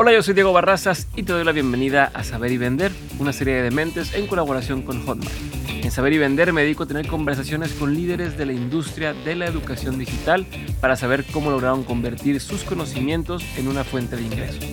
[0.00, 3.32] Hola, yo soy Diego Barrazas y te doy la bienvenida a Saber y Vender, una
[3.32, 5.34] serie de dementes en colaboración con Hotmart.
[5.68, 9.34] En Saber y Vender me dedico a tener conversaciones con líderes de la industria de
[9.34, 10.46] la educación digital
[10.80, 14.64] para saber cómo lograron convertir sus conocimientos en una fuente de ingresos.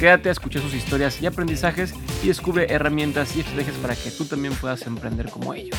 [0.00, 1.92] Quédate a escuchar sus historias y aprendizajes
[2.22, 5.76] y descubre herramientas y estrategias para que tú también puedas emprender como ellos.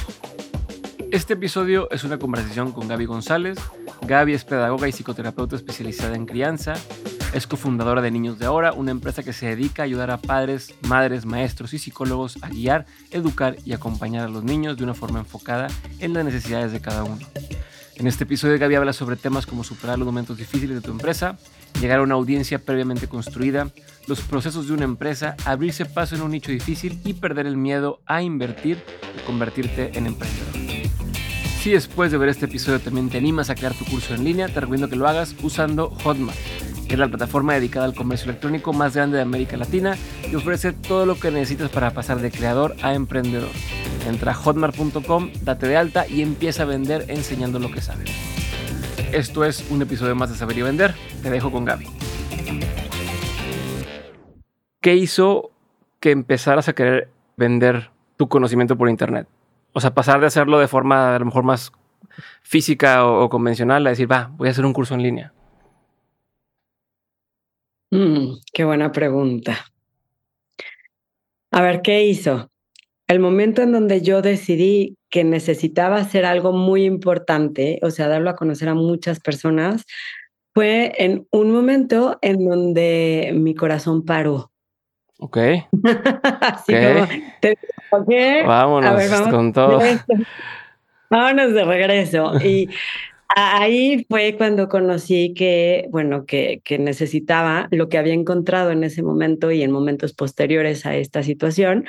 [1.14, 3.60] Este episodio es una conversación con Gaby González.
[4.02, 6.74] Gaby es pedagoga y psicoterapeuta especializada en crianza
[7.36, 10.74] es cofundadora de Niños de Ahora, una empresa que se dedica a ayudar a padres,
[10.88, 15.20] madres, maestros y psicólogos a guiar, educar y acompañar a los niños de una forma
[15.20, 15.68] enfocada
[16.00, 17.20] en las necesidades de cada uno.
[17.96, 21.38] En este episodio Gaby habla sobre temas como superar los momentos difíciles de tu empresa,
[21.80, 23.70] llegar a una audiencia previamente construida,
[24.08, 28.02] los procesos de una empresa, abrirse paso en un nicho difícil y perder el miedo
[28.08, 28.84] a invertir
[29.16, 30.63] y convertirte en emprendedor.
[31.64, 34.50] Si después de ver este episodio también te animas a crear tu curso en línea,
[34.50, 36.38] te recomiendo que lo hagas usando Hotmart
[36.94, 39.98] es la plataforma dedicada al comercio electrónico más grande de América Latina
[40.32, 43.50] y ofrece todo lo que necesitas para pasar de creador a emprendedor.
[44.08, 48.12] Entra a hotmart.com, date de alta y empieza a vender enseñando lo que sabes.
[49.12, 50.94] Esto es un episodio más de Saber y Vender.
[51.22, 51.88] Te dejo con Gaby.
[54.82, 55.52] ¿Qué hizo
[56.00, 59.28] que empezaras a querer vender tu conocimiento por internet?
[59.74, 61.72] O sea, pasar de hacerlo de forma a lo mejor más
[62.42, 65.34] física o, convencional a decir, va, voy a hacer un curso en línea.
[67.92, 69.66] Mm, qué buena pregunta.
[71.52, 72.50] A ver, ¿qué hizo?
[73.08, 78.30] El momento en donde yo decidí que necesitaba hacer algo muy importante, o sea, darlo
[78.30, 79.86] a conocer a muchas personas,
[80.54, 84.53] fue en un momento en donde mi corazón paró.
[85.24, 85.38] Ok.
[86.42, 88.06] Así como,
[88.46, 89.80] Vámonos con todo.
[91.10, 92.34] Vámonos de regreso.
[92.44, 92.70] Y
[93.36, 99.02] Ahí fue cuando conocí que, bueno, que, que, necesitaba lo que había encontrado en ese
[99.02, 101.86] momento y en momentos posteriores a esta situación,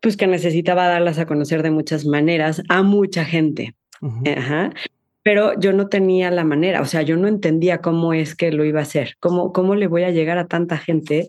[0.00, 3.74] pues que necesitaba darlas a conocer de muchas maneras a mucha gente.
[4.36, 4.72] Ajá.
[5.24, 8.64] Pero yo no tenía la manera, o sea, yo no entendía cómo es que lo
[8.64, 11.28] iba a hacer, cómo, cómo le voy a llegar a tanta gente,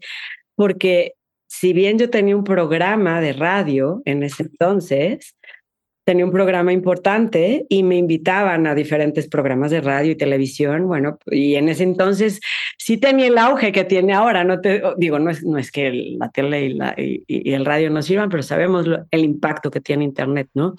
[0.55, 1.13] porque
[1.59, 5.37] si bien yo tenía un programa de radio en ese entonces,
[6.03, 10.85] tenía un programa importante y me invitaban a diferentes programas de radio y televisión.
[10.87, 12.41] Bueno, y en ese entonces
[12.77, 14.43] sí tenía el auge que tiene ahora.
[14.43, 17.89] No te digo, no es, no es que la tele y, la, y, el radio
[17.89, 20.75] no sirvan, pero sabemos el impacto que tiene Internet, ¿no?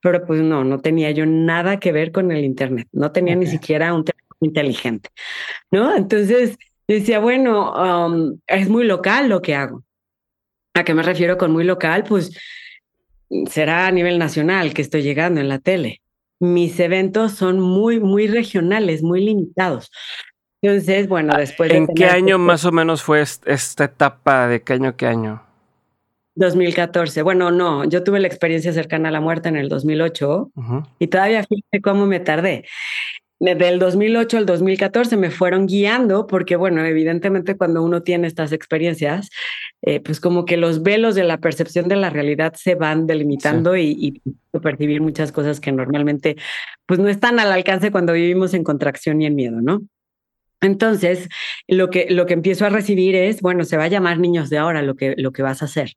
[0.00, 2.86] Pero pues no, no tenía yo nada que ver con el Internet.
[2.92, 5.10] No tenía ni siquiera un teléfono inteligente,
[5.72, 5.94] ¿no?
[5.94, 7.72] Entonces decía, bueno,
[8.06, 9.84] um, es muy local lo que hago.
[10.74, 12.04] ¿A qué me refiero con muy local?
[12.08, 12.36] Pues
[13.48, 16.00] será a nivel nacional que estoy llegando en la tele.
[16.38, 19.90] Mis eventos son muy, muy regionales, muy limitados.
[20.62, 21.70] Entonces, bueno, después...
[21.72, 24.46] ¿En qué año más o menos fue esta etapa?
[24.46, 25.42] ¿De qué año, qué año?
[26.34, 27.22] 2014.
[27.22, 30.52] Bueno, no, yo tuve la experiencia cercana a la muerte en el 2008
[30.98, 32.64] y todavía fíjate cómo me tardé
[33.40, 39.30] del 2008 al 2014 me fueron guiando porque, bueno, evidentemente cuando uno tiene estas experiencias,
[39.80, 43.76] eh, pues como que los velos de la percepción de la realidad se van delimitando
[43.76, 46.36] y, y percibir muchas cosas que normalmente
[46.84, 49.80] pues no están al alcance cuando vivimos en contracción y en miedo, ¿no?
[50.60, 51.28] Entonces,
[51.66, 54.58] lo que, lo que empiezo a recibir es, bueno, se va a llamar niños de
[54.58, 55.94] ahora lo que, lo que vas a hacer.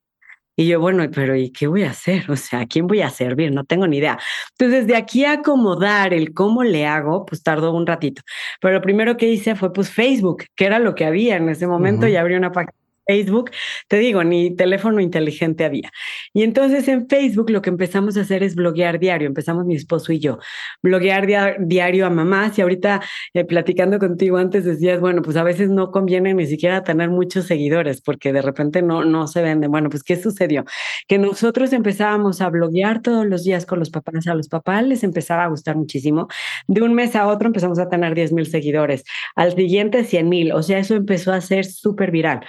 [0.55, 2.29] Y yo, bueno, pero ¿y qué voy a hacer?
[2.29, 3.51] O sea, ¿a quién voy a servir?
[3.51, 4.19] No tengo ni idea.
[4.51, 8.21] Entonces, de aquí a acomodar el cómo le hago, pues tardó un ratito.
[8.61, 11.65] Pero lo primero que hice fue pues Facebook, que era lo que había en ese
[11.67, 13.51] momento, y abrí una página Facebook,
[13.87, 15.91] te digo, ni teléfono inteligente había.
[16.33, 20.13] Y entonces en Facebook lo que empezamos a hacer es bloguear diario, empezamos mi esposo
[20.13, 20.39] y yo,
[20.81, 23.01] bloguear diario a mamás y ahorita
[23.33, 27.45] eh, platicando contigo antes decías, bueno, pues a veces no conviene ni siquiera tener muchos
[27.45, 29.71] seguidores porque de repente no, no se venden.
[29.71, 30.65] Bueno, pues ¿qué sucedió?
[31.07, 35.03] Que nosotros empezábamos a bloguear todos los días con los papás, a los papás les
[35.03, 36.27] empezaba a gustar muchísimo.
[36.67, 39.03] De un mes a otro empezamos a tener 10 mil seguidores,
[39.35, 42.41] al siguiente 100 mil, o sea, eso empezó a ser súper viral.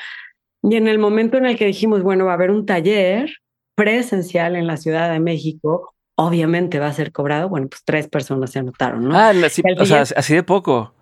[0.66, 3.30] Y en el momento en el que dijimos, bueno, va a haber un taller
[3.74, 7.50] presencial en la Ciudad de México, obviamente va a ser cobrado.
[7.50, 9.14] Bueno, pues tres personas se anotaron, ¿no?
[9.14, 9.32] Ah,
[9.78, 10.94] o sea, así de poco.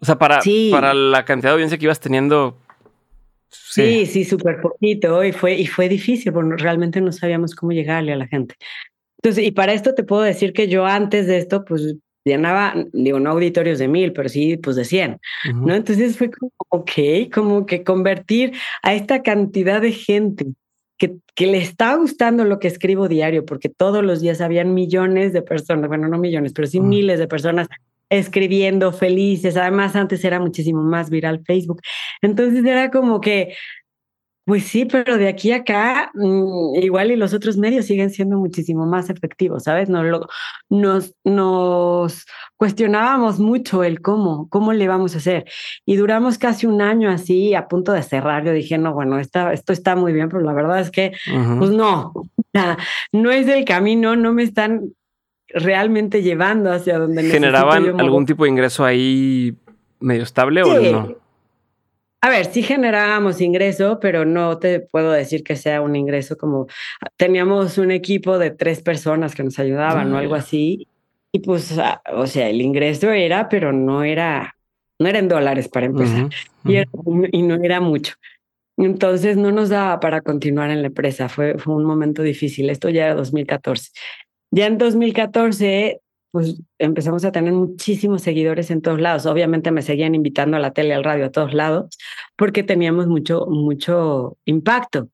[0.00, 0.40] O sea, para,
[0.72, 2.58] para la cantidad de audiencia que ibas teniendo.
[3.48, 5.22] Sí, sí, súper poquito.
[5.22, 8.56] Y fue, y fue difícil, porque realmente no sabíamos cómo llegarle a la gente.
[9.22, 11.94] Entonces, y para esto te puedo decir que yo antes de esto, pues
[12.24, 15.18] llenaba, digo, no auditorios de mil, pero sí, pues de cien,
[15.54, 15.74] ¿no?
[15.74, 16.90] Entonces fue como, ok,
[17.32, 20.46] como que convertir a esta cantidad de gente
[20.98, 25.32] que, que, le está gustando lo que escribo diario, porque todos los días habían millones
[25.32, 27.68] de personas, bueno, no millones, pero sí miles de personas
[28.10, 29.56] escribiendo felices.
[29.56, 31.80] Además, antes era muchísimo más viral Facebook.
[32.22, 33.54] Entonces era como que
[34.44, 38.36] pues sí, pero de aquí a acá, mm, igual y los otros medios siguen siendo
[38.36, 39.88] muchísimo más efectivos, ¿sabes?
[39.88, 40.28] No, lo,
[40.68, 42.26] nos, nos
[42.56, 45.46] cuestionábamos mucho el cómo, cómo le vamos a hacer.
[45.86, 48.44] Y duramos casi un año así, a punto de cerrar.
[48.44, 51.12] Yo dije, no, bueno, esto está muy bien, pero la verdad es que,
[51.58, 52.12] pues no,
[53.12, 54.92] no es el camino, no me están
[55.48, 59.56] realmente llevando hacia donde ¿Generaban algún tipo de ingreso ahí
[60.00, 61.23] medio estable o no?
[62.24, 66.68] A ver, sí generábamos ingreso, pero no te puedo decir que sea un ingreso como
[67.18, 70.88] teníamos un equipo de tres personas que nos ayudaban o algo así.
[71.32, 74.56] Y pues, ah, o sea, el ingreso era, pero no era,
[74.98, 76.30] no era en dólares para empezar.
[76.64, 76.78] y,
[77.30, 78.14] y, no era mucho.
[78.78, 81.28] Entonces no nos daba para continuar en la empresa.
[81.28, 82.70] Fue, fue un momento difícil.
[82.70, 83.90] Esto ya era 2014.
[84.50, 86.00] Ya en 2014
[86.34, 89.24] pues empezamos a tener muchísimos seguidores en todos lados.
[89.24, 91.96] Obviamente me seguían invitando a la tele, al radio, a todos lados,
[92.34, 95.10] porque teníamos mucho, mucho impacto.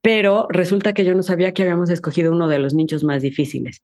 [0.00, 3.82] Pero resulta que yo no sabía que habíamos escogido uno de los nichos más difíciles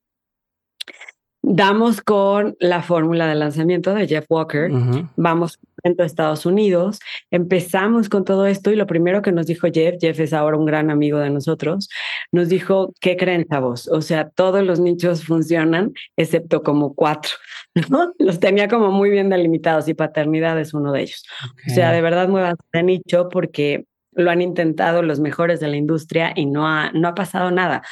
[1.43, 4.71] damos con la fórmula de lanzamiento de Jeff Walker,
[5.17, 6.99] vamos a Estados Unidos,
[7.31, 10.65] empezamos con todo esto y lo primero que nos dijo Jeff, Jeff es ahora un
[10.65, 11.89] gran amigo de nosotros,
[12.33, 13.89] nos dijo, ¿qué creen, chavos?
[13.89, 17.33] O sea, todos los nichos funcionan, excepto como cuatro,
[17.91, 18.13] ¿no?
[18.19, 21.25] Los tenía como muy bien delimitados y paternidad es uno de ellos.
[21.67, 25.77] O sea, de verdad muevas de nicho porque lo han intentado los mejores de la
[25.77, 27.83] industria y no ha, no ha pasado nada.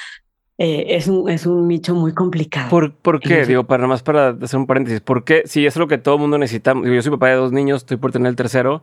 [0.61, 2.69] Eh, es, un, es un nicho muy complicado.
[2.69, 3.47] ¿Por, por qué?
[3.47, 5.43] Digo, para más para hacer un paréntesis, ¿por qué?
[5.47, 6.75] Si es lo que todo el mundo necesita.
[6.75, 8.83] yo soy papá de dos niños, estoy por tener el tercero,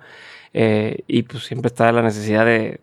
[0.54, 2.80] eh, y pues siempre está la necesidad de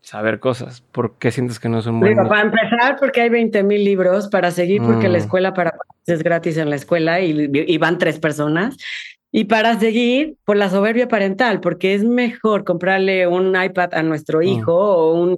[0.00, 0.80] saber cosas.
[0.92, 4.28] ¿Por qué sientes que no es un buen Para empezar, porque hay 20 mil libros,
[4.28, 5.22] para seguir, porque la mm.
[5.22, 5.74] escuela para
[6.06, 8.76] es gratis en la escuela y, y van tres personas.
[9.32, 14.38] Y para seguir, por la soberbia parental, porque es mejor comprarle un iPad a nuestro
[14.38, 14.42] mm.
[14.44, 15.36] hijo o un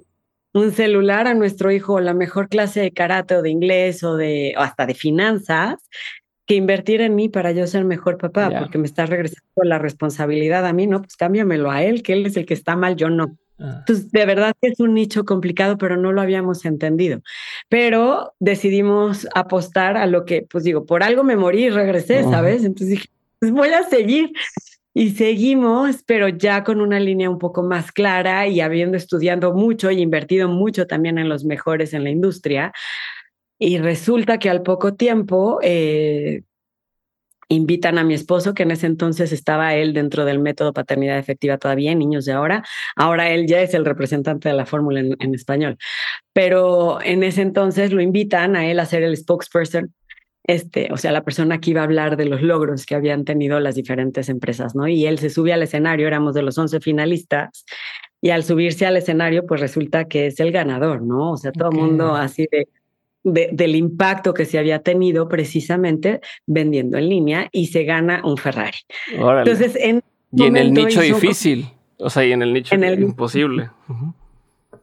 [0.53, 4.53] un celular a nuestro hijo la mejor clase de karate o de inglés o de
[4.57, 5.77] hasta de finanzas
[6.49, 10.65] que invertir en mí para yo ser mejor papá, porque me está regresando la responsabilidad
[10.65, 10.99] a mí, ¿no?
[10.99, 13.37] Pues cámbiamelo a él, que él es el que está mal, yo no.
[13.59, 13.75] Ah.
[13.81, 17.21] Entonces, de verdad que es un nicho complicado, pero no lo habíamos entendido.
[17.67, 22.63] Pero decidimos apostar a lo que, pues digo, por algo me morí y regresé, ¿sabes?
[22.63, 23.09] Entonces dije,
[23.39, 24.31] pues voy a seguir.
[24.93, 29.91] Y seguimos, pero ya con una línea un poco más clara y habiendo estudiado mucho
[29.91, 32.73] y invertido mucho también en los mejores en la industria.
[33.59, 36.43] Y resulta que al poco tiempo eh,
[37.49, 41.57] invitan a mi esposo, que en ese entonces estaba él dentro del método paternidad efectiva
[41.57, 42.63] todavía, niños de ahora.
[42.95, 45.77] Ahora él ya es el representante de la fórmula en, en, español.
[46.33, 49.93] Pero en ese entonces lo invitan a él a ser el spokesperson
[50.49, 53.59] este, o sea, la persona que iba a hablar de los logros que habían tenido
[53.59, 54.87] las diferentes empresas, ¿no?
[54.87, 57.65] Y él se sube al escenario, éramos de los 11 finalistas,
[58.19, 61.33] y al subirse al escenario, pues resulta que es el ganador, ¿no?
[61.33, 62.67] O sea, todo el mundo así de,
[63.23, 68.79] del impacto que se había tenido precisamente vendiendo en línea y se gana un Ferrari.
[69.11, 71.67] Entonces, en y en el nicho difícil,
[71.99, 73.69] o sea, y en el nicho imposible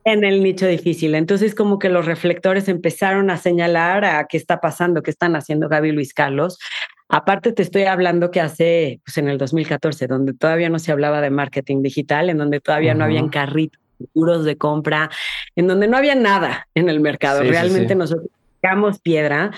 [0.07, 1.17] en el nicho difícil.
[1.17, 5.69] Entonces, como que los reflectores empezaron a señalar a qué está pasando, qué están haciendo
[5.69, 6.61] Gaby Luis Carlos.
[7.09, 11.21] Aparte, te estoy hablando que hace, pues en el 2014, donde todavía no se hablaba
[11.21, 13.81] de marketing digital, en donde todavía no habían carritos
[14.15, 15.11] duros de compra,
[15.57, 17.43] en donde no había nada en el mercado.
[17.43, 18.29] Realmente nosotros
[18.61, 19.51] picamos piedra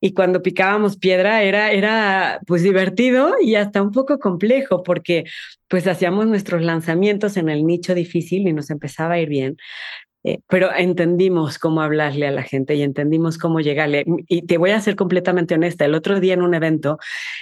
[0.00, 5.24] y cuando picábamos piedra era, era pues divertido y hasta un poco complejo porque
[5.68, 9.56] pues hacíamos nuestros lanzamientos en el nicho difícil y nos empezaba a ir bien.
[10.22, 14.04] Eh, pero entendimos cómo hablarle a la gente y entendimos cómo llegarle.
[14.28, 15.86] Y te voy a ser completamente honesta.
[15.86, 16.98] El otro día en un evento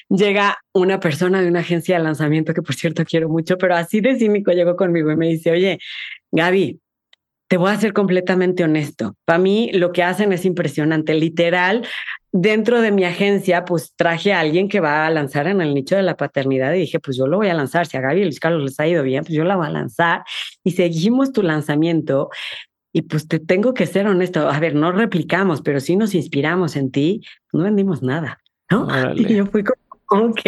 [0.09, 4.01] llega una persona de una agencia de lanzamiento que por cierto quiero mucho, pero así
[4.01, 5.79] de cínico llegó conmigo y me dice, oye,
[6.31, 6.81] Gaby,
[7.49, 9.17] te voy a ser completamente honesto.
[9.25, 11.15] Para mí lo que hacen es impresionante.
[11.15, 11.87] Literal,
[12.31, 15.97] dentro de mi agencia, pues traje a alguien que va a lanzar en el nicho
[15.97, 17.87] de la paternidad y dije, pues yo lo voy a lanzar.
[17.87, 19.71] Si a Gaby y Luis Carlos les ha ido bien, pues yo la voy a
[19.71, 20.25] lanzar.
[20.63, 22.29] Y seguimos tu lanzamiento.
[22.93, 26.77] Y pues te tengo que ser honesto, a ver, no replicamos, pero sí nos inspiramos
[26.77, 28.41] en ti, no vendimos nada,
[28.71, 28.89] ¿no?
[29.17, 30.41] Y yo fui como, ok,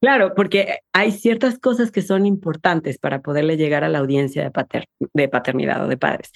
[0.00, 4.84] Claro, porque hay ciertas cosas que son importantes para poderle llegar a la audiencia de,
[5.12, 6.30] de, paternidad o de padres.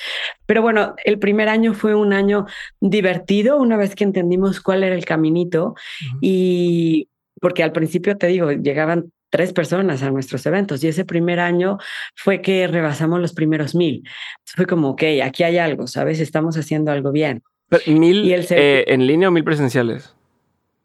[0.46, 2.46] Pero bueno, el primer año fue un año
[2.80, 5.74] divertido una vez que entendimos cuál era el caminito
[6.20, 7.08] y
[7.40, 11.78] porque al principio te digo, llegaban tres personas a nuestros eventos y ese primer año
[12.14, 14.02] fue que rebasamos los primeros mil.
[14.44, 16.20] Fue como, ok, aquí hay algo, ¿sabes?
[16.20, 17.42] Estamos haciendo algo bien.
[17.86, 20.14] ¿Mil eh, en línea o mil presenciales?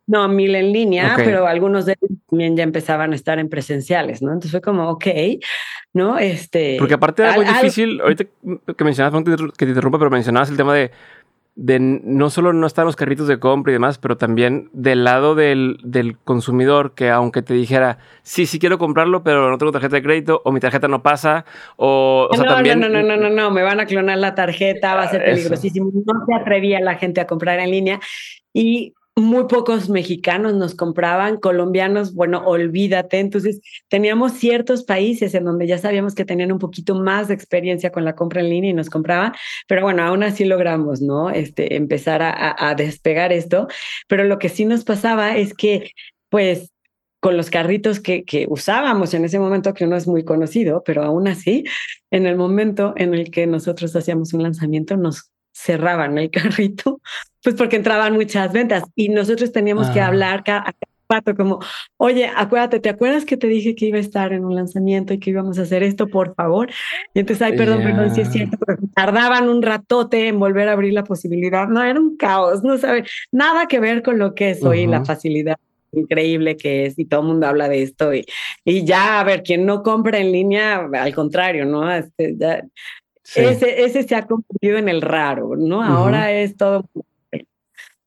[0.08, 4.22] No, mil en línea, pero algunos de ellos también ya empezaban a estar en presenciales,
[4.22, 4.30] ¿no?
[4.30, 5.06] Entonces fue como, ok,
[5.94, 6.18] ¿no?
[6.18, 6.78] Este.
[6.80, 9.24] Porque aparte era muy difícil, ahorita que mencionabas,
[9.58, 10.92] que te interrumpa, pero mencionabas el tema de,
[11.58, 15.36] de no solo no estar los carritos de compra y demás, pero también del lado
[15.36, 19.96] del, del consumidor, que aunque te dijera, sí, sí quiero comprarlo, pero no tengo tarjeta
[19.98, 21.46] de crédito, o mi tarjeta no pasa,
[21.76, 22.80] o, no, también.
[22.80, 25.92] No, no, no, no, no, me van a clonar la tarjeta, va a ser peligrosísimo.
[25.94, 28.00] No se atrevía la gente a comprar en línea.
[28.54, 33.18] Y muy pocos mexicanos nos compraban, colombianos, bueno, olvídate.
[33.20, 37.92] Entonces, teníamos ciertos países en donde ya sabíamos que tenían un poquito más de experiencia
[37.92, 39.34] con la compra en línea y nos compraban,
[39.68, 41.32] pero bueno, aún así logramos, ¿no?
[41.32, 43.68] Este, empezar a, despegar esto.
[44.08, 45.92] Pero lo que sí nos pasaba es que,
[46.30, 46.72] pues,
[47.20, 51.04] con los carritos que, que, usábamos en ese momento, que uno es muy conocido, pero
[51.04, 51.64] aún así,
[52.12, 57.02] en el momento en el que nosotros hacíamos un lanzamiento, nos cerraban el carrito,
[57.44, 60.08] pues porque entraban muchas ventas y nosotros teníamos que ah.
[60.08, 60.74] hablar cada
[61.10, 61.60] rato como,
[61.96, 65.20] oye, acuérdate, ¿te acuerdas que te dije que iba a estar en un lanzamiento y
[65.20, 66.70] que íbamos a hacer esto, por favor?
[67.14, 70.74] Y entonces, ay, perdón, perdón, si es cierto, pero tardaban un ratote en volver a
[70.74, 71.68] abrir la posibilidad.
[71.70, 75.06] No, era un caos, no sabe, nada que ver con lo que es hoy la
[75.06, 75.58] facilidad
[75.94, 78.26] increíble que es y todo el mundo habla de esto y,
[78.66, 81.90] y ya, a ver, quien no compra en línea, al contrario, ¿no?
[81.90, 82.62] Este, ya,
[83.36, 85.84] ese, ese se ha convertido en el raro, ¿no?
[85.84, 86.90] Ahora es todo.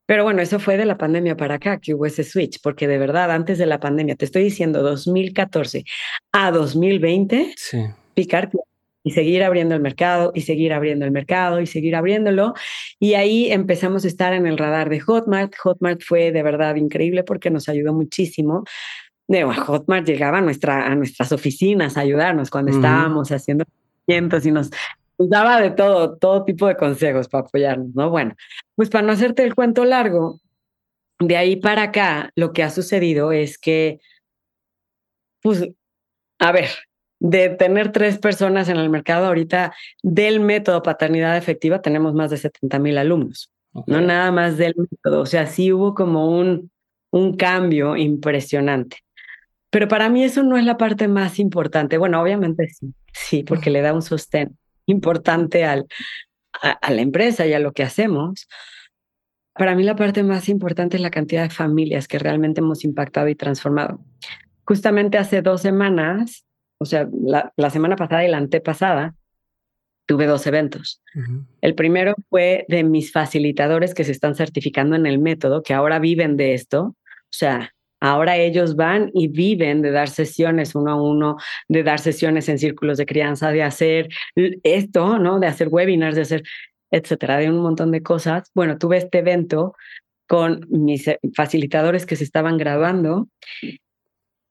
[0.06, 2.98] Pero bueno, eso fue de la pandemia para acá que hubo ese switch, porque de
[2.98, 5.84] verdad, antes de la pandemia, te estoy diciendo 2014
[6.32, 7.78] a 2020, sí.
[8.14, 8.50] picar
[9.02, 12.54] y seguir abriendo el mercado y seguir abriendo el mercado y seguir abriéndolo.
[12.98, 15.54] Y ahí empezamos a estar en el radar de Hotmart.
[15.56, 18.64] Hotmart fue de verdad increíble porque nos ayudó muchísimo.
[19.28, 23.64] De Hotmart llegaba a, nuestra, a nuestras oficinas a ayudarnos cuando estábamos haciendo
[24.06, 24.70] y nos
[25.28, 28.10] daba de todo, todo tipo de consejos para apoyarnos, ¿no?
[28.10, 28.34] Bueno,
[28.74, 30.40] pues para no hacerte el cuento largo,
[31.18, 34.00] de ahí para acá, lo que ha sucedido es que,
[35.42, 35.68] pues,
[36.38, 36.70] a ver,
[37.18, 42.38] de tener tres personas en el mercado ahorita del método paternidad efectiva, tenemos más de
[42.38, 43.50] 70 mil alumnos,
[43.86, 46.70] no nada más del método, o sea, sí hubo como un,
[47.10, 48.98] un cambio impresionante.
[49.68, 51.96] Pero para mí eso no es la parte más importante.
[51.96, 54.58] Bueno, obviamente sí, sí, porque le da un sostén
[54.90, 55.86] importante al,
[56.62, 58.48] a, la empresa y a lo que hacemos.
[59.54, 63.28] Para mí la parte más importante es la cantidad de familias que realmente hemos impactado
[63.28, 64.00] y transformado.
[64.64, 66.44] Justamente hace dos semanas,
[66.78, 69.14] o sea, la, la semana pasada y la antepasada,
[70.10, 71.00] tuve dos eventos.
[71.60, 76.00] El primero fue de mis facilitadores que se están certificando en el método, que ahora
[76.00, 76.82] viven de esto.
[76.82, 76.96] O
[77.30, 81.36] sea, Ahora ellos van y viven de dar sesiones uno a uno,
[81.68, 84.08] de dar sesiones en círculos de crianza, de hacer
[84.62, 85.38] esto, ¿no?
[85.38, 86.42] De hacer webinars, de hacer,
[86.90, 88.50] etcétera, de un montón de cosas.
[88.54, 89.74] Bueno, tuve este evento
[90.26, 93.28] con mis eh, facilitadores que se estaban graduando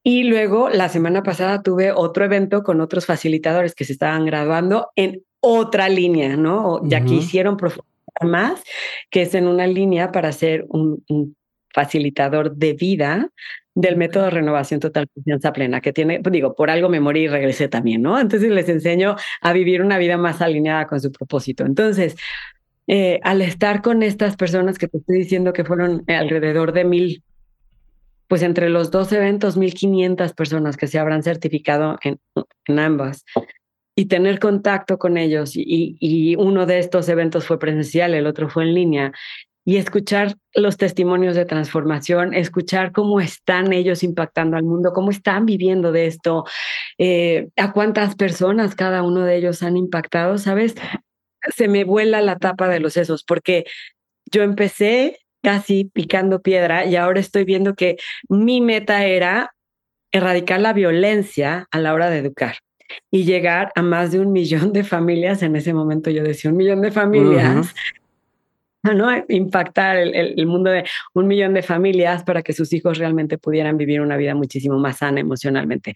[0.04, 4.90] y luego la semana pasada tuve otro evento con otros facilitadores que se estaban graduando
[4.96, 6.82] en otra línea, ¿no?
[6.84, 7.88] Ya que hicieron profundizar
[8.24, 8.64] más,
[9.10, 11.36] que es en una línea para hacer un, un
[11.74, 13.30] facilitador de vida
[13.76, 17.28] del método de renovación total confianza plena, que tiene, digo, por algo me morí y
[17.28, 18.20] regresé también, ¿no?
[18.20, 21.66] Entonces les enseño a vivir una vida más alineada con su propósito.
[21.66, 22.18] Entonces,
[22.88, 27.24] eh, al estar con estas personas que te estoy diciendo que fueron alrededor de mil,
[28.28, 32.20] pues entre los dos eventos, mil quinientas personas que se habrán certificado en,
[32.66, 33.24] en ambas,
[33.96, 38.50] y tener contacto con ellos, y, y uno de estos eventos fue presencial, el otro
[38.50, 39.12] fue en línea,
[39.70, 45.46] y escuchar los testimonios de transformación, escuchar cómo están ellos impactando al mundo, cómo están
[45.46, 46.44] viviendo de esto,
[46.98, 50.74] eh, a cuántas personas cada uno de ellos han impactado, ¿sabes?
[51.56, 53.66] Se me vuela la tapa de los sesos porque
[54.32, 57.98] yo empecé casi picando piedra y ahora estoy viendo que
[58.28, 59.54] mi meta era
[60.12, 62.56] erradicar la violencia a la hora de educar
[63.12, 65.44] y llegar a más de un millón de familias.
[65.44, 67.76] En ese momento yo decía un millón de familias
[68.96, 69.10] ¿no?
[69.28, 74.02] impactar el, mundo de un millón de familias para que sus hijos realmente pudieran vivir
[74.02, 75.96] una vida muchísimo más sana emocionalmente.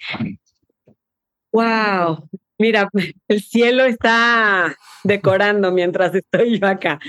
[1.52, 2.30] ¡Wow!
[2.58, 2.90] Mira,
[3.28, 7.00] el cielo está decorando mientras estoy yo acá.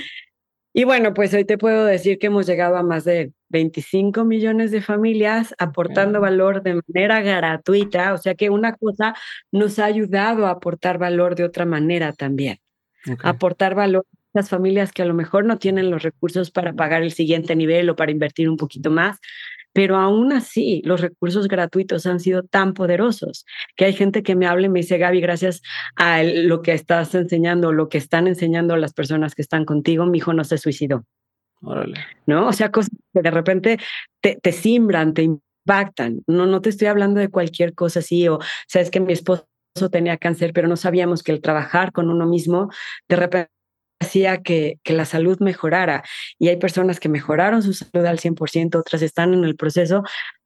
[0.77, 4.73] Y bueno, pues hoy te puedo decir que hemos llegado a más de 25 millones
[4.73, 9.15] de familias aportando valor de manera gratuita, o sea que una cosa
[9.53, 12.59] nos ha ayudado a aportar valor de otra manera también.
[13.23, 17.13] Aportar valor las familias que a lo mejor no tienen los recursos para pagar el
[17.13, 19.19] siguiente nivel o para invertir un poquito más,
[19.75, 23.45] pero aún así, los recursos gratuitos han sido tan poderosos
[23.77, 25.63] que hay gente que me habla y me dice, Gaby, gracias
[25.97, 30.19] a lo que estás enseñando, lo que están enseñando las personas que están contigo, mi
[30.19, 31.05] hijo no se suicidó.
[31.61, 31.99] Órale.
[32.27, 32.47] ¿No?
[32.47, 33.79] O sea, cosas que de repente
[34.21, 36.23] te, te simbran, te impactan.
[36.29, 38.39] No, no te estoy hablando de cualquier cosa así, o
[38.69, 39.49] sabes que mi esposo
[39.91, 42.71] tenía cáncer, pero no sabíamos que el trabajar con uno mismo
[43.09, 43.54] de repente
[44.01, 46.05] hacía que, que, la salud mejorara.
[46.39, 50.03] Y hay personas que mejoraron su salud al 100%, otras están en el proceso.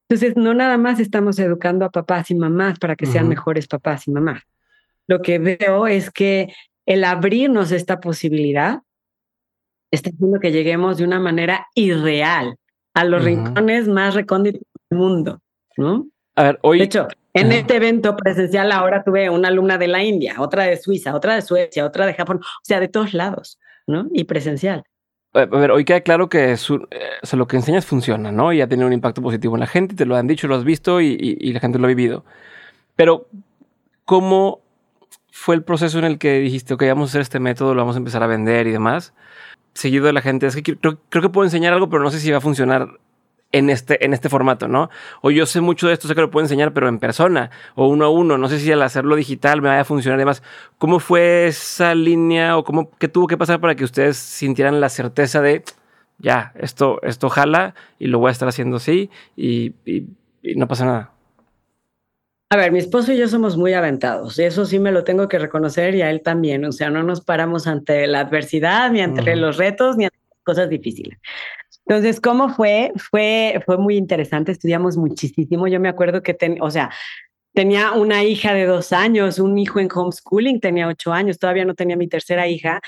[0.09, 4.09] Entonces, no nada más estamos educando a papás y mamás para que sean mejores papás
[4.09, 4.43] y mamás.
[5.07, 6.55] Lo que veo es que
[6.87, 8.81] el abrirnos esta posibilidad
[9.91, 12.57] está haciendo que lleguemos de una manera irreal
[12.95, 15.41] a los rincones más recónditos del mundo,
[15.77, 16.07] ¿no?
[16.39, 16.79] A ver, hoy...
[16.79, 20.77] De hecho, en este evento presencial ahora tuve una alumna de la India, otra de
[20.77, 24.07] Suiza, otra de Suecia, otra de Japón, o sea, de todos lados, ¿no?
[24.13, 24.85] Y presencial.
[25.33, 26.57] A ver, hoy queda claro que eh,
[27.33, 28.53] lo que enseñas funciona, ¿no?
[28.53, 30.63] Y ha tenido un impacto positivo en la gente, te lo han dicho, lo has
[30.63, 32.25] visto y, la gente lo ha vivido.
[32.95, 33.27] Pero,
[34.05, 34.61] ¿cómo
[35.33, 37.97] fue el proceso en el que dijiste, ok, vamos a hacer este método, lo vamos
[37.97, 39.13] a empezar a vender y demás?
[39.75, 42.21] Seguido de la gente, es que creo, creo que puedo enseñar algo, pero no sé
[42.21, 42.89] si va a funcionar
[43.53, 44.91] en este, en este formato, ¿no?
[45.23, 47.89] O yo sé mucho de esto, sé que lo puedo enseñar, pero en persona o
[47.89, 48.39] uno a uno.
[48.39, 50.43] No sé si al hacerlo digital me vaya a funcionar y demás.
[50.79, 54.89] ¿Cómo fue esa línea o cómo, qué tuvo que pasar para que ustedes sintieran la
[54.89, 55.65] certeza de,
[56.19, 60.07] ya, esto, esto jala y lo voy a estar haciendo así y, y,
[60.57, 61.13] no pasa nada?
[62.51, 65.29] A ver, mi esposo y yo somos muy aventados, y eso sí me lo tengo
[65.29, 66.65] que reconocer y a él también.
[66.65, 70.18] O sea, no nos paramos ante la adversidad, ni ante los retos, ni ante
[70.49, 71.19] cosas difíciles.
[71.85, 72.91] Entonces, ¿cómo fue?
[72.97, 75.69] Fue, fue muy interesante, estudiamos muchísimo.
[75.69, 76.91] Yo me acuerdo que, o sea,
[77.53, 81.75] tenía una hija de dos años, un hijo en homeschooling, tenía ocho años, todavía no
[81.75, 82.81] tenía mi tercera hija.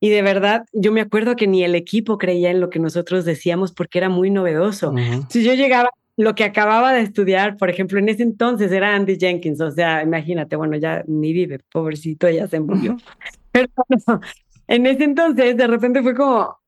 [0.00, 3.24] Y de verdad, yo me acuerdo que ni el equipo creía en lo que nosotros
[3.24, 4.92] decíamos porque era muy novedoso.
[5.28, 9.16] Si yo llegaba, lo que acababa de estudiar, por ejemplo, en ese entonces era Andy
[9.16, 12.96] Jenkins, o sea, imagínate, bueno, ya ni vive, pobrecito, ya se murió.
[13.52, 13.68] Pero
[14.66, 16.58] en ese entonces, de repente fue como,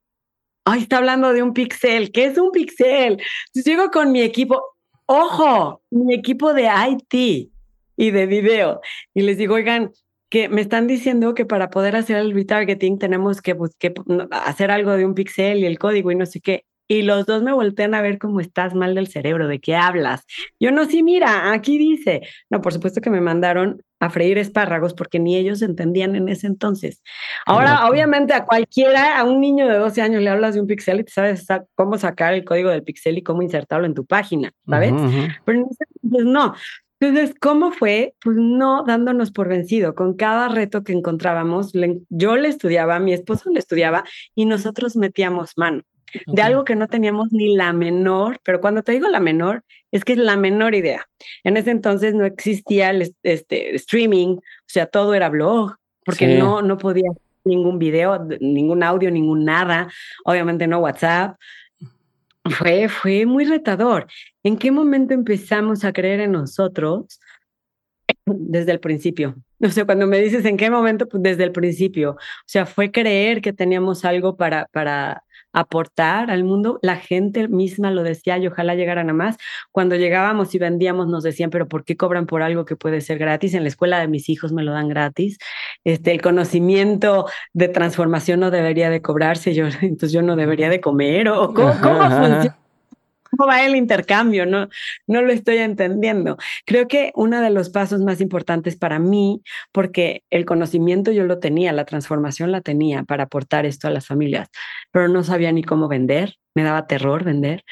[0.70, 3.12] ay, está hablando de un pixel, ¿qué es un pixel?
[3.12, 4.62] Entonces llego con mi equipo,
[5.07, 7.50] ojo, mi equipo de IT
[7.96, 8.81] y de video,
[9.14, 9.90] y les digo, oigan,
[10.31, 13.94] que me están diciendo que para poder hacer el retargeting tenemos que, que
[14.31, 16.64] hacer algo de un pixel y el código y no sé qué.
[16.88, 20.24] Y los dos me voltean a ver cómo estás mal del cerebro, de qué hablas.
[20.59, 22.22] Yo no, sí, mira, aquí dice.
[22.48, 26.46] No, por supuesto que me mandaron a freír espárragos porque ni ellos entendían en ese
[26.46, 27.03] entonces.
[27.44, 31.01] Ahora, obviamente, a cualquiera, a un niño de 12 años le hablas de un pixel
[31.01, 34.53] y te sabes cómo sacar el código del pixel y cómo insertarlo en tu página,
[34.66, 34.94] ¿sabes?
[35.44, 35.64] Pero
[36.03, 36.55] no.
[37.01, 38.14] Entonces, ¿cómo fue?
[38.22, 39.94] Pues no dándonos por vencido.
[39.94, 41.72] Con cada reto que encontrábamos,
[42.09, 45.83] yo le estudiaba, mi esposo le estudiaba y nosotros metíamos mano
[46.26, 50.04] de algo que no teníamos ni la menor, pero cuando te digo la menor, es
[50.04, 51.06] que es la menor idea.
[51.44, 56.62] En ese entonces no existía el este, streaming, o sea, todo era blog, porque no,
[56.62, 57.10] no podía
[57.44, 59.88] ningún video, ningún audio, ningún nada,
[60.24, 61.36] obviamente no WhatsApp.
[62.44, 64.06] Fue, fue muy retador.
[64.42, 67.20] ¿En qué momento empezamos a creer en nosotros?
[68.24, 69.34] Desde el principio.
[69.60, 72.12] O sea, cuando me dices en qué momento, pues desde el principio.
[72.12, 72.16] O
[72.46, 75.24] sea, fue creer que teníamos algo para, para,
[75.60, 76.78] aportar al mundo.
[76.82, 79.36] La gente misma lo decía y ojalá llegaran a más.
[79.72, 83.18] Cuando llegábamos y vendíamos nos decían, pero ¿por qué cobran por algo que puede ser
[83.18, 83.54] gratis?
[83.54, 85.38] En la escuela de mis hijos me lo dan gratis.
[85.84, 90.80] Este, el conocimiento de transformación no debería de cobrarse, yo, entonces yo no debería de
[90.80, 92.67] comer o cómo, cómo funciona
[93.30, 94.46] ¿Cómo va el intercambio?
[94.46, 94.68] No,
[95.06, 96.36] no lo estoy entendiendo.
[96.64, 101.38] Creo que uno de los pasos más importantes para mí, porque el conocimiento yo lo
[101.38, 104.48] tenía, la transformación la tenía para aportar esto a las familias,
[104.90, 107.64] pero no sabía ni cómo vender, me daba terror vender.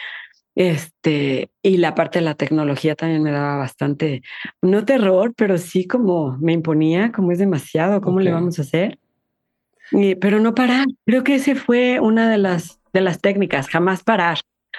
[0.55, 4.23] Este, y la parte de la tecnología también me daba bastante,
[4.63, 8.99] no terror, pero sí como me imponía, como es demasiado, ¿cómo le vamos a hacer?
[10.21, 10.87] pero no parar.
[11.05, 14.39] Creo que ese fue una de las, de las técnicas, jamás parar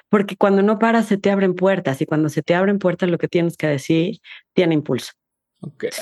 [0.10, 3.18] porque cuando no paras se te abren puertas y cuando se te abren puertas lo
[3.18, 4.20] que tienes que decir
[4.54, 5.14] tiene impulso.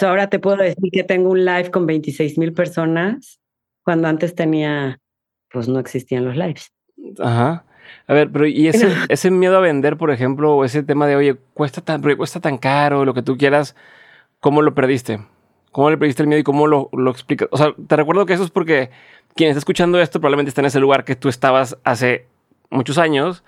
[0.02, 3.40] ahora te puedo decir que tengo un live con 26 mil personas
[3.84, 5.00] cuando antes tenía,
[5.52, 6.72] pues no existían los lives.
[7.20, 7.66] Ajá.
[8.08, 11.16] A ver, pero y ese, ese miedo a vender, por ejemplo, o ese tema de,
[11.16, 13.76] oye, cuesta tan, cuesta tan caro, lo que tú quieras,
[14.40, 15.20] ¿cómo lo perdiste?
[15.76, 17.50] cómo le perdiste el miedo y cómo lo, lo explicas.
[17.52, 18.92] O sea, te recuerdo que eso es porque
[19.36, 22.28] quien está escuchando esto probablemente está en ese lugar que tú estabas hace
[22.70, 23.44] muchos años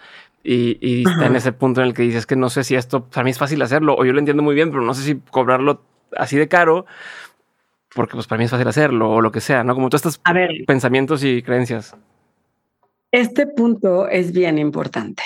[0.49, 3.23] y, está en ese punto en el que dices que no sé si esto para
[3.23, 5.81] mí es fácil hacerlo o yo lo entiendo muy bien, pero no sé si cobrarlo
[6.15, 6.85] así de caro
[7.93, 9.73] porque pues para mí es fácil hacerlo o lo que sea, ¿no?
[9.73, 10.21] Como todos estos
[10.65, 11.95] pensamientos y creencias.
[13.11, 15.23] Este punto es bien importante.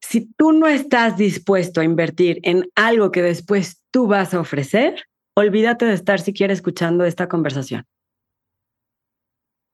[0.00, 5.04] Si tú no estás dispuesto a invertir en algo que después tú vas a ofrecer,
[5.34, 7.84] olvídate de estar siquiera escuchando esta conversación.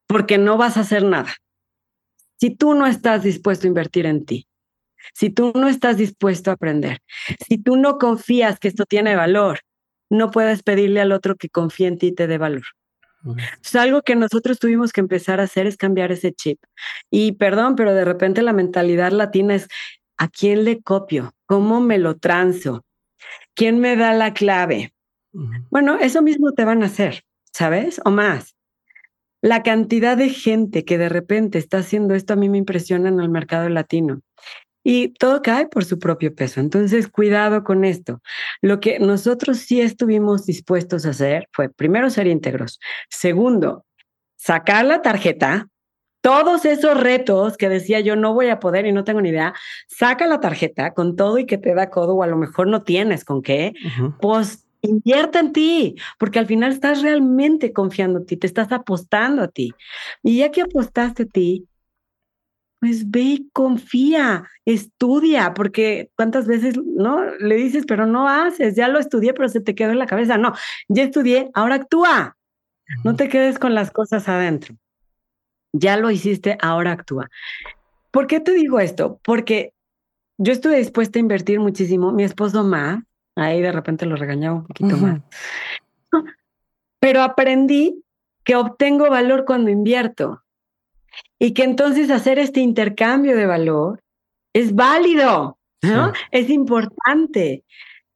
[0.09, 1.35] Porque no vas a hacer nada.
[2.41, 4.47] Si tú no estás dispuesto a invertir en ti,
[5.13, 6.99] si tú no estás dispuesto a aprender,
[7.47, 9.61] si tú no confías que esto tiene valor,
[10.11, 12.63] no puedes pedirle al otro que confíe en ti y te dé valor.
[13.63, 16.59] Es algo que nosotros tuvimos que empezar a hacer es cambiar ese chip.
[17.11, 19.69] Y perdón, pero de repente la mentalidad latina es,
[20.19, 21.33] ¿a quién le copio?
[21.47, 22.85] ¿Cómo me lo transo?
[23.55, 24.93] ¿Quién me da la clave?
[25.71, 28.01] Bueno, eso mismo te van a hacer, ¿sabes?
[28.05, 28.54] O más.
[29.45, 33.21] La cantidad de gente que de repente está haciendo esto a mí me impresiona en
[33.21, 34.23] el mercado latino
[34.83, 36.61] y todo cae por su propio peso.
[36.61, 38.23] Entonces, cuidado con esto.
[38.63, 42.81] Lo que nosotros sí estuvimos dispuestos a hacer fue, primero, ser íntegros.
[43.11, 43.85] Segundo,
[44.37, 45.69] sacar la tarjeta.
[46.23, 49.53] Todos esos retos que decía yo no voy a poder y no tengo ni idea,
[49.89, 52.83] saca la tarjeta con todo y que te da codo o a lo mejor no
[52.83, 53.75] tienes con qué,
[54.23, 59.43] pues invierte en ti, porque al final estás realmente confiando en ti, te estás apostando
[59.43, 59.75] a ti.
[60.23, 61.69] Y ya que apostaste a ti,
[62.81, 68.89] pues ve y confía, estudia, porque cuántas veces no le dices, pero no haces, ya
[68.89, 70.37] lo estudié, pero se te quedó en la cabeza.
[70.37, 70.53] No,
[70.89, 72.37] ya estudié, ahora actúa.
[73.03, 74.77] No te quedes con las cosas adentro.
[75.73, 77.31] Ya lo hiciste, ahora actúa.
[78.11, 79.19] ¿Por qué te digo esto?
[79.25, 79.73] Porque
[80.37, 83.03] yo estuve dispuesta a invertir muchísimo, mi esposo más,
[83.37, 85.21] ahí de repente lo regañaba un poquito más.
[87.01, 88.03] Pero aprendí
[88.45, 90.43] que obtengo valor cuando invierto
[91.39, 94.03] y que entonces hacer este intercambio de valor
[94.53, 96.13] es válido, ¿no?
[96.31, 97.65] Es importante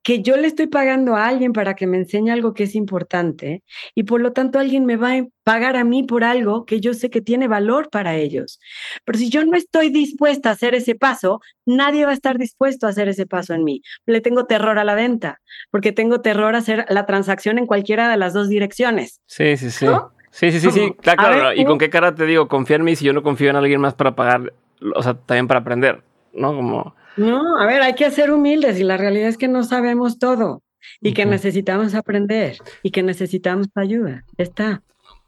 [0.08, 3.62] que yo le estoy pagando a alguien para que me enseñe algo que es importante
[3.94, 6.94] y por lo tanto alguien me va a pagar a mí por algo que yo
[6.94, 8.58] sé que tiene valor para ellos.
[9.04, 12.86] Pero si yo no estoy dispuesta a hacer ese paso, nadie va a estar dispuesto
[12.86, 13.82] a hacer ese paso en mí.
[14.06, 18.08] Le tengo terror a la venta porque tengo terror a hacer la transacción en cualquiera
[18.08, 19.20] de las dos direcciones.
[19.26, 19.88] Sí, sí, sí.
[20.30, 23.04] Sí, sí, sí, sí, claro, ¿Y con qué cara te digo, confía en mí si
[23.04, 24.54] yo no confío en alguien más para pagar,
[24.94, 26.54] o sea, también para aprender, ¿no?
[26.54, 26.96] Como...
[27.18, 30.62] No, a ver, hay que ser humildes y la realidad es que no sabemos todo
[31.00, 34.24] y que necesitamos aprender y que necesitamos ayuda.
[34.36, 34.82] Está.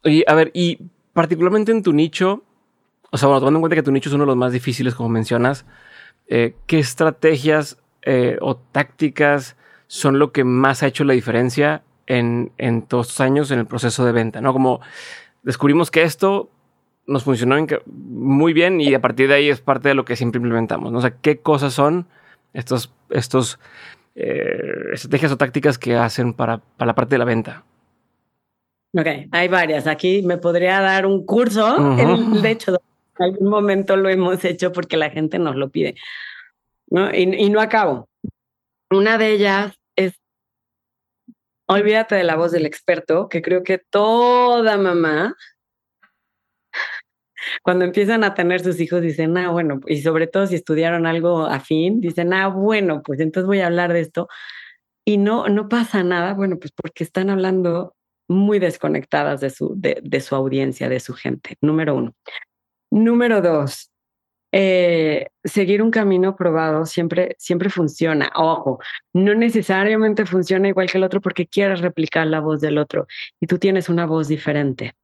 [0.04, 0.78] Y a ver, y
[1.12, 2.44] particularmente en tu nicho,
[3.10, 4.94] o sea, bueno, tomando en cuenta que tu nicho es uno de los más difíciles,
[4.94, 5.66] como mencionas,
[6.28, 9.56] eh, ¿qué estrategias eh, o tácticas
[9.88, 13.66] son lo que más ha hecho la diferencia en, en todos estos años en el
[13.66, 14.52] proceso de venta, ¿no?
[14.52, 14.80] Como
[15.42, 16.50] descubrimos que esto
[17.10, 20.38] nos funcionó muy bien y a partir de ahí es parte de lo que siempre
[20.38, 20.98] implementamos, ¿no?
[20.98, 22.06] O sea, ¿qué cosas son
[22.52, 23.58] estos, estos
[24.14, 27.64] eh, estrategias o tácticas que hacen para, para la parte de la venta?
[28.96, 29.86] Ok, hay varias.
[29.86, 31.76] Aquí me podría dar un curso.
[32.42, 32.80] de hecho,
[33.18, 35.94] en algún momento lo hemos hecho porque la gente nos lo pide.
[36.88, 37.14] ¿no?
[37.14, 38.08] Y, y no acabo.
[38.90, 39.80] Una de ellas
[41.70, 45.36] olvídate de la voz del experto, que creo que toda mamá,
[47.62, 51.46] cuando empiezan a tener sus hijos, dicen, ah, bueno, y sobre todo si estudiaron algo
[51.46, 54.28] afín, dicen, ah, bueno, pues entonces voy a hablar de esto.
[55.04, 57.94] Y no, no pasa nada, bueno, pues porque están hablando
[58.28, 62.14] muy desconectadas de su, de, de su audiencia, de su gente, número uno.
[62.90, 63.89] Número dos,
[64.52, 68.30] eh, seguir un camino probado siempre, siempre funciona.
[68.34, 68.80] Ojo,
[69.12, 73.06] no necesariamente funciona igual que el otro porque quieres replicar la voz del otro
[73.40, 74.94] y tú tienes una voz diferente.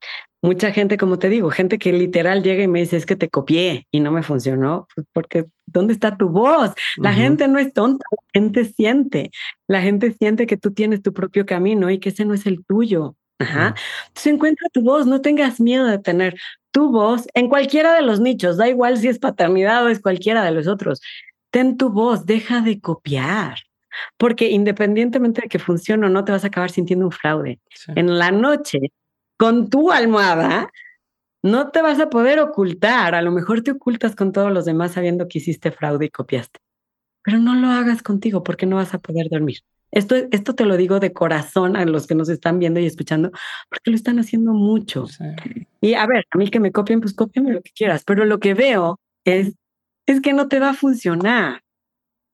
[0.42, 3.28] Mucha gente, como te digo, gente que literal llega y me dice, es que te
[3.28, 6.72] copié y no me funcionó, pues porque ¿dónde está tu voz?
[6.98, 9.30] La gente no es tonta, la gente siente,
[9.66, 12.64] la gente siente que tú tienes tu propio camino y que ese no es el
[12.64, 13.16] tuyo.
[13.38, 13.74] Ajá.
[14.08, 16.38] Entonces encuentra tu voz, no tengas miedo de tener
[16.70, 20.44] tu voz en cualquiera de los nichos, da igual si es paternidad o es cualquiera
[20.44, 21.00] de los otros.
[21.50, 23.58] Ten tu voz, deja de copiar,
[24.18, 27.60] porque independientemente de que funcione o no, te vas a acabar sintiendo un fraude.
[27.94, 28.78] En la noche,
[29.38, 30.70] con tu almohada,
[31.42, 33.14] no te vas a poder ocultar.
[33.14, 36.60] A lo mejor te ocultas con todos los demás sabiendo que hiciste fraude y copiaste,
[37.22, 39.60] pero no lo hagas contigo porque no vas a poder dormir.
[39.96, 43.30] Esto, esto te lo digo de corazón a los que nos están viendo y escuchando,
[43.70, 45.06] porque lo están haciendo mucho.
[45.80, 48.38] Y a ver, a mí que me copien, pues cópiame lo que quieras, pero lo
[48.38, 49.54] que veo es,
[50.04, 51.62] es que no te va a funcionar.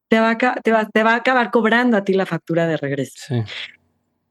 [0.08, 2.78] Te va a, te, va, te va a acabar cobrando a ti la factura de
[2.78, 3.44] regreso.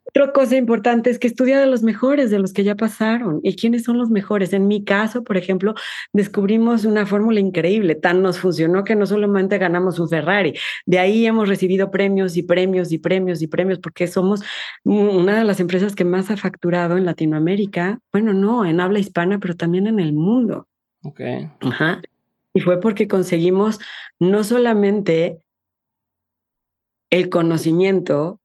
[0.06, 3.40] Otra cosa importante es que estudia de los mejores, de los que ya pasaron.
[3.44, 4.52] ¿Y quiénes son los mejores?
[4.52, 5.74] En mi caso, por ejemplo,
[6.12, 7.96] descubrimos una fórmula increíble.
[7.96, 10.54] Tan nos funcionó que no solamente ganamos un Ferrari,
[10.86, 14.42] de ahí hemos recibido premios y premios y premios y premios porque somos
[14.84, 18.00] una de las empresas que más ha facturado en Latinoamérica.
[18.12, 20.68] Bueno, no, en habla hispana, pero también en el mundo.
[21.04, 21.22] Ok.
[21.62, 22.02] Ajá.
[22.54, 23.80] Y fue porque conseguimos
[24.20, 25.40] no solamente
[27.10, 28.41] el conocimiento,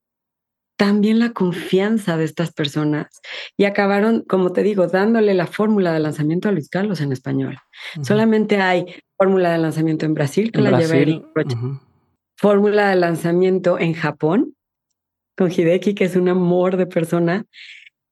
[0.77, 3.21] también la confianza de estas personas
[3.57, 7.59] y acabaron, como te digo, dándole la fórmula de lanzamiento a Luis Carlos en español.
[8.03, 8.85] Solamente hay
[9.17, 11.23] fórmula de lanzamiento en Brasil, que la llevé.
[12.39, 14.55] Fórmula de lanzamiento en Japón,
[15.37, 17.47] con Hideki, que es un amor de persona.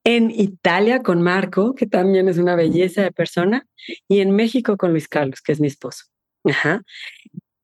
[0.06, 3.66] En Italia con Marco, que también es una belleza de persona.
[4.08, 6.04] Y en México con Luis Carlos, que es mi esposo.
[6.44, 6.82] Ajá.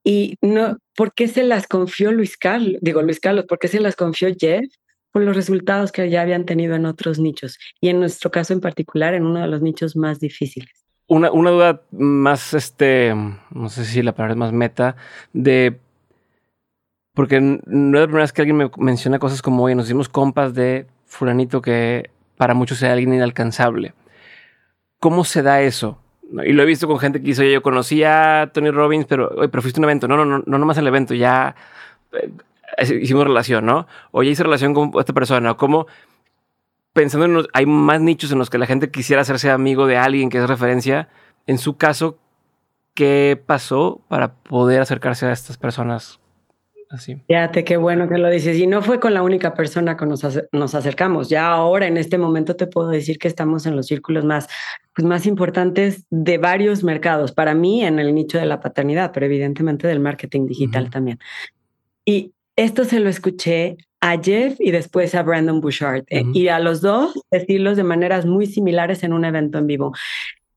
[0.05, 2.77] Y no, ¿por qué se las confió Luis Carlos?
[2.81, 4.65] Digo, Luis Carlos, ¿por qué se las confió Jeff?
[5.13, 8.61] Por los resultados que ya habían tenido en otros nichos y en nuestro caso en
[8.61, 10.71] particular en uno de los nichos más difíciles.
[11.09, 13.13] Una, una duda más, este,
[13.51, 14.95] no sé si la palabra es más meta,
[15.33, 15.81] de
[17.15, 17.59] porque no
[17.99, 20.87] es la primera vez que alguien me menciona cosas como, oye, nos hicimos compas de
[21.07, 23.95] fulanito que para muchos sea alguien inalcanzable.
[25.01, 25.99] ¿Cómo se da eso?
[26.47, 29.49] Y lo he visto con gente que dice, yo conocí a Tony Robbins, pero, oye,
[29.49, 30.07] pero fuiste un evento.
[30.07, 31.57] No, no, no, no nomás el evento, ya
[32.13, 32.31] eh,
[32.79, 33.87] hicimos relación, ¿no?
[34.11, 35.55] O ya hice relación con esta persona.
[35.55, 35.87] ¿Cómo?
[36.93, 39.97] Pensando en, los, hay más nichos en los que la gente quisiera hacerse amigo de
[39.97, 41.09] alguien que es referencia.
[41.47, 42.19] En su caso,
[42.95, 46.21] ¿qué pasó para poder acercarse a estas personas
[46.91, 47.23] así.
[47.27, 48.59] Fíjate qué bueno que lo dices.
[48.59, 51.29] Y no fue con la única persona que nos, nos acercamos.
[51.29, 54.49] Ya ahora, en este momento, te puedo decir que estamos en los círculos más,
[54.95, 57.33] pues, más importantes de varios mercados.
[57.33, 61.19] Para mí, en el nicho de la paternidad, pero evidentemente del marketing digital también.
[62.05, 66.05] Y esto se lo escuché a Jeff y después a Brandon Bouchard.
[66.09, 69.93] Eh, y a los dos decirlos de maneras muy similares en un evento en vivo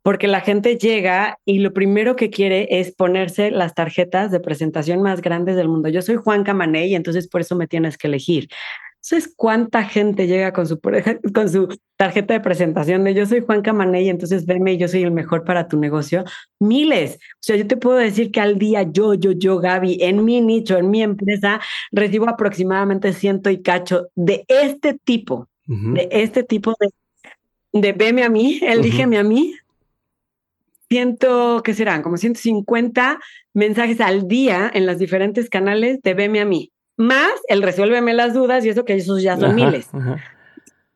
[0.03, 5.01] porque la gente llega y lo primero que quiere es ponerse las tarjetas de presentación
[5.01, 5.87] más grandes del mundo.
[5.87, 8.49] Yo soy Juan Camané y entonces por eso me tienes que elegir.
[9.05, 10.79] ¿Sabes cuánta gente llega con su,
[11.33, 14.87] con su tarjeta de presentación de yo soy Juan Camané y entonces veme y yo
[14.87, 16.23] soy el mejor para tu negocio?
[16.59, 17.15] Miles.
[17.15, 20.39] O sea, yo te puedo decir que al día yo, yo, yo, Gaby, en mi
[20.39, 21.59] nicho, en mi empresa,
[21.91, 28.29] recibo aproximadamente ciento y cacho de este tipo, de este tipo de, de veme a
[28.29, 29.53] mí, elígeme a mí,
[30.87, 32.03] ciento, ¿qué serán?
[32.03, 33.19] Como 150
[33.53, 38.33] mensajes al día en los diferentes canales de Veme a mí, más el resuélveme las
[38.33, 39.89] dudas y eso que esos ya son miles.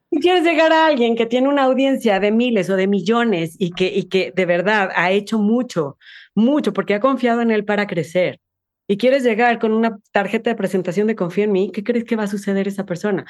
[0.10, 3.72] Si quieres llegar a alguien que tiene una audiencia de miles o de millones y
[3.72, 5.98] que, y que de verdad ha hecho mucho,
[6.34, 8.40] mucho, porque ha confiado en él para crecer,
[8.88, 12.16] y quieres llegar con una tarjeta de presentación de confía en mí, ¿qué crees que
[12.16, 13.26] va a suceder esa persona?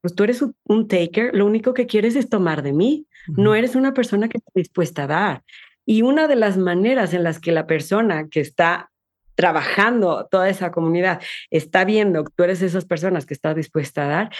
[0.00, 3.74] Pues tú eres un, taker, lo único que quieres es tomar de mí, no eres
[3.74, 5.44] una persona que está dispuesta a dar.
[5.84, 8.91] Y una de las maneras en las que la persona que está
[9.34, 14.08] trabajando toda esa comunidad está viendo que tú eres esas personas que estás dispuesta a
[14.08, 14.30] dar,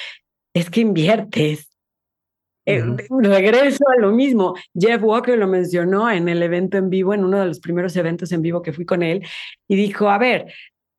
[0.54, 1.68] es que inviertes.
[2.64, 4.54] Eh, regreso a lo mismo.
[4.72, 8.30] Jeff Walker lo mencionó en el evento en vivo, en uno de los primeros eventos
[8.30, 9.26] en vivo que fui con él,
[9.66, 10.52] y dijo, a ver,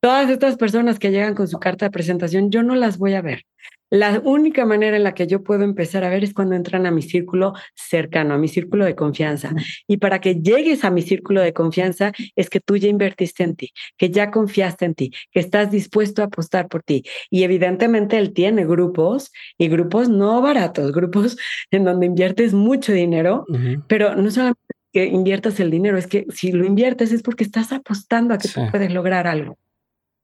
[0.03, 3.21] todas estas personas que llegan con su carta de presentación, yo no las voy a
[3.21, 3.45] ver.
[3.89, 6.91] La única manera en la que yo puedo empezar a ver es cuando entran a
[6.91, 9.55] mi círculo cercano, a mi círculo de confianza.
[9.87, 13.55] Y para que llegues a mi círculo de confianza es que tú ya invertiste en
[13.55, 17.03] ti, que ya confiaste en ti, que estás dispuesto a apostar por ti.
[17.29, 21.37] Y evidentemente él tiene grupos y grupos no baratos, grupos
[21.71, 23.45] en donde inviertes mucho dinero,
[23.87, 24.59] pero no solamente
[24.91, 28.49] que inviertas el dinero, es que si lo inviertes es porque estás apostando a que
[28.49, 29.57] tú puedes lograr algo.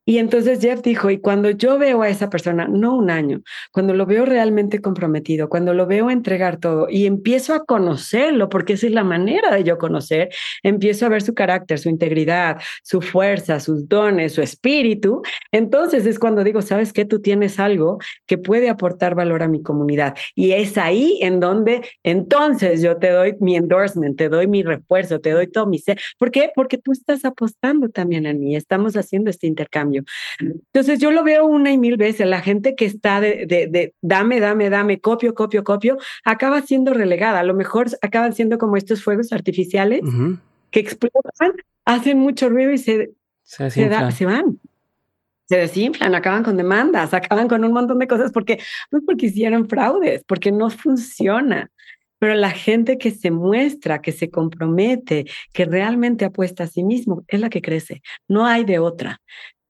[0.10, 3.94] Y entonces Jeff dijo, y cuando yo veo a esa persona, no un año, cuando
[3.94, 8.88] lo veo realmente comprometido, cuando lo veo entregar todo y empiezo a conocerlo, porque esa
[8.88, 10.30] es la manera de yo conocer,
[10.64, 16.18] empiezo a ver su carácter, su integridad, su fuerza, sus dones, su espíritu, entonces es
[16.18, 20.16] cuando digo, sabes que tú tienes algo que puede aportar valor a mi comunidad.
[20.34, 25.20] Y es ahí en donde entonces yo te doy mi endorsement, te doy mi refuerzo,
[25.22, 26.00] te doy todo mi ser.
[26.18, 26.50] ¿Por qué?
[26.56, 29.99] Porque tú estás apostando también en mí, estamos haciendo este intercambio.
[30.40, 34.40] Entonces yo lo veo una y mil veces, la gente que está de, de, dame,
[34.40, 37.40] dame, dame, copio, copio, copio, acaba siendo relegada.
[37.40, 40.02] A lo mejor acaban siendo como estos fuegos artificiales
[40.72, 41.54] que explotan,
[41.86, 43.12] hacen mucho ruido y se,
[43.44, 44.60] se, se, se van
[45.50, 48.60] se desinflan, acaban con demandas, acaban con un montón de cosas porque
[48.92, 51.72] no porque hicieron fraudes, porque no funciona.
[52.20, 57.24] Pero la gente que se muestra, que se compromete, que realmente apuesta a sí mismo,
[57.28, 58.04] es la que crece.
[58.28, 59.22] No hay de otra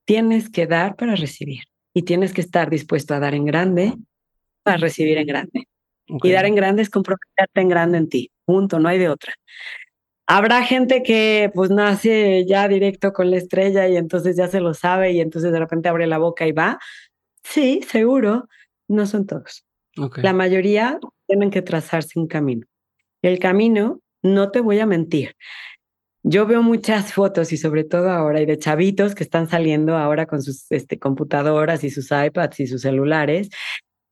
[0.10, 3.93] tienes que dar para recibir y tienes que estar dispuesto a dar en grande
[4.65, 5.67] a recibir en grande.
[6.08, 8.32] Y dar en grande es comprometerte en grande en ti.
[8.43, 9.36] Punto, no hay de otra.
[10.26, 14.74] Habrá gente que pues nace ya directo con la estrella y entonces ya se lo
[14.74, 16.80] sabe y entonces de repente abre la boca y va.
[17.43, 18.48] Sí, seguro.
[18.88, 19.63] No son todos.
[20.15, 22.65] La mayoría tienen que trazarse un camino.
[23.22, 25.36] El camino, no te voy a mentir.
[26.23, 30.25] Yo veo muchas fotos y sobre todo ahora y de chavitos que están saliendo ahora
[30.25, 33.49] con sus este, computadoras y sus iPads y sus celulares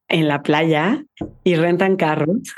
[0.07, 1.03] en la playa
[1.43, 2.55] y rentan carros.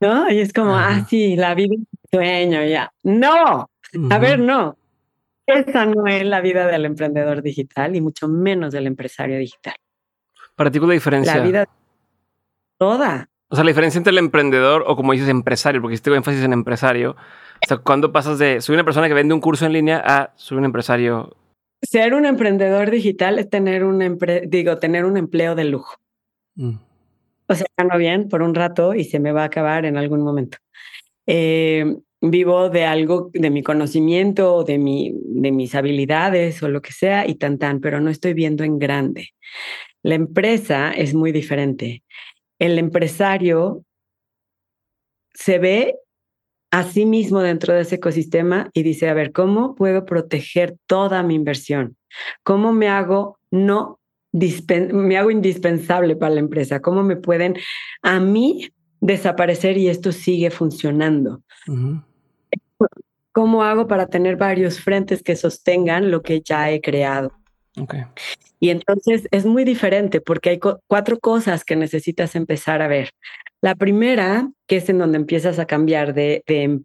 [0.00, 0.30] ¿No?
[0.30, 2.92] Y es como, ah, sí, la vida es sueño, ya.
[3.02, 3.70] No,
[4.10, 4.76] a ver, no.
[5.46, 9.74] Esa no es la vida del emprendedor digital y mucho menos del empresario digital.
[10.56, 11.36] Para ti, ¿cuál es la diferencia?
[11.36, 11.68] La vida
[12.78, 13.28] toda.
[13.48, 16.52] O sea, la diferencia entre el emprendedor o como dices empresario, porque estoy énfasis en
[16.52, 17.16] empresario.
[17.64, 20.32] O sea, cuando pasas de soy una persona que vende un curso en línea a
[20.36, 21.36] soy un empresario.
[21.82, 25.96] Ser un emprendedor digital es tener un digo, tener un empleo de lujo.
[26.56, 26.76] Mm.
[27.46, 30.22] O sea, gano bien por un rato y se me va a acabar en algún
[30.22, 30.58] momento.
[31.26, 36.92] Eh, vivo de algo, de mi conocimiento, de, mi, de mis habilidades o lo que
[36.92, 39.30] sea y tan tan, pero no estoy viendo en grande.
[40.02, 42.02] La empresa es muy diferente.
[42.58, 43.84] El empresario
[45.34, 45.96] se ve
[46.74, 51.22] a sí mismo dentro de ese ecosistema y dice, a ver, ¿cómo puedo proteger toda
[51.22, 51.96] mi inversión?
[52.42, 54.00] ¿Cómo me hago no
[54.32, 56.80] me hago indispensable para la empresa?
[56.80, 57.54] ¿Cómo me pueden
[58.02, 61.44] a mí desaparecer y esto sigue funcionando?
[63.30, 67.30] ¿Cómo hago para tener varios frentes que sostengan lo que ya he creado?
[68.58, 73.10] Y entonces es muy diferente porque hay cuatro cosas que necesitas empezar a ver.
[73.64, 76.80] La primera, que es en donde empiezas a cambiar de, de,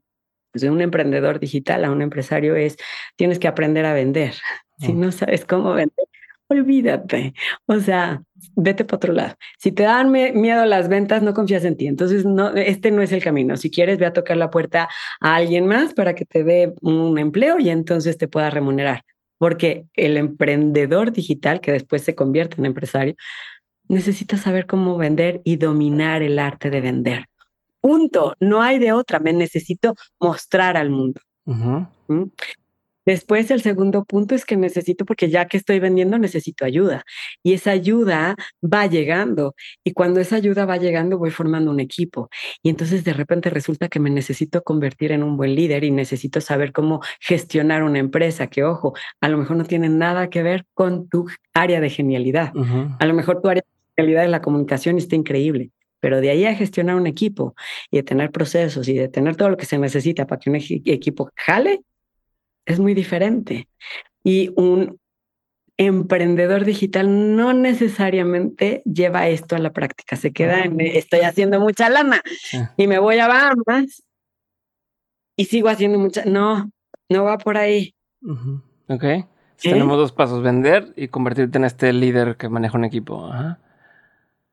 [0.53, 2.77] pues, un emprendedor digital a un empresario, es
[3.17, 4.33] tienes que aprender a vender.
[4.77, 4.99] Si mm.
[5.01, 6.05] no sabes cómo vender,
[6.47, 7.33] olvídate.
[7.65, 8.23] O sea,
[8.55, 9.35] vete para otro lado.
[9.57, 11.85] Si te dan miedo las ventas, no confías en ti.
[11.87, 13.57] Entonces, no, este no es el camino.
[13.57, 14.87] Si quieres, ve a tocar la puerta
[15.19, 19.03] a alguien más para que te dé un empleo y entonces te pueda remunerar.
[19.37, 23.15] Porque el emprendedor digital, que después se convierte en empresario,
[23.89, 27.25] necesita saber cómo vender y dominar el arte de vender.
[27.81, 28.35] Punto.
[28.39, 29.19] No hay de otra.
[29.19, 31.19] Me necesito mostrar al mundo.
[33.05, 37.05] Después, el segundo punto es que necesito, porque ya que estoy vendiendo, necesito ayuda.
[37.41, 39.55] Y esa ayuda va llegando.
[39.83, 42.29] Y cuando esa ayuda va llegando, voy formando un equipo.
[42.61, 46.39] Y entonces de repente resulta que me necesito convertir en un buen líder y necesito
[46.39, 50.67] saber cómo gestionar una empresa, que ojo, a lo mejor no tiene nada que ver
[50.75, 52.53] con tu área de genialidad.
[52.99, 55.71] A lo mejor tu área de genialidad es la comunicación está increíble.
[55.99, 57.55] Pero de ahí a gestionar un equipo
[57.91, 60.55] y de tener procesos y de tener todo lo que se necesita para que un
[60.55, 61.81] equipo jale,
[62.65, 63.67] es muy diferente.
[64.23, 64.97] Y un
[65.77, 70.15] emprendedor digital no necesariamente lleva esto a la práctica.
[70.15, 72.21] Se queda en, estoy haciendo mucha lana
[72.77, 74.03] y me voy a Bahamas
[75.35, 76.25] y sigo haciendo mucha.
[76.25, 76.69] No,
[77.09, 77.93] no va por ahí.
[78.87, 79.03] Ok.
[79.61, 83.25] Tenemos dos pasos, vender y convertirte en este líder que maneja un equipo.
[83.25, 83.59] Ajá.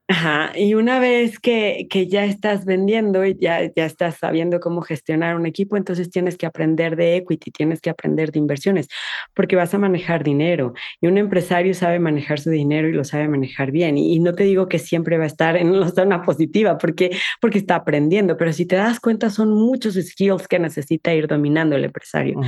[0.08, 4.80] Ajá, y una vez que, que, ya estás vendiendo y ya, ya estás sabiendo cómo
[4.80, 8.86] gestionar un equipo, entonces tienes que aprender de equity, tienes que aprender de inversiones,
[9.34, 13.26] porque vas a manejar dinero y un empresario sabe manejar su dinero y lo sabe
[13.26, 13.98] manejar bien.
[13.98, 17.58] Y, no te digo que siempre va a estar en una zona positiva, porque, porque
[17.58, 21.84] está aprendiendo, pero si te das cuenta, son muchos skills que necesita ir dominando el
[21.84, 22.40] empresario,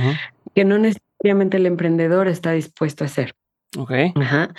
[0.55, 3.33] que no necesariamente el emprendedor está dispuesto a hacer.
[3.77, 3.91] Ok.
[4.15, 4.53] Ajá.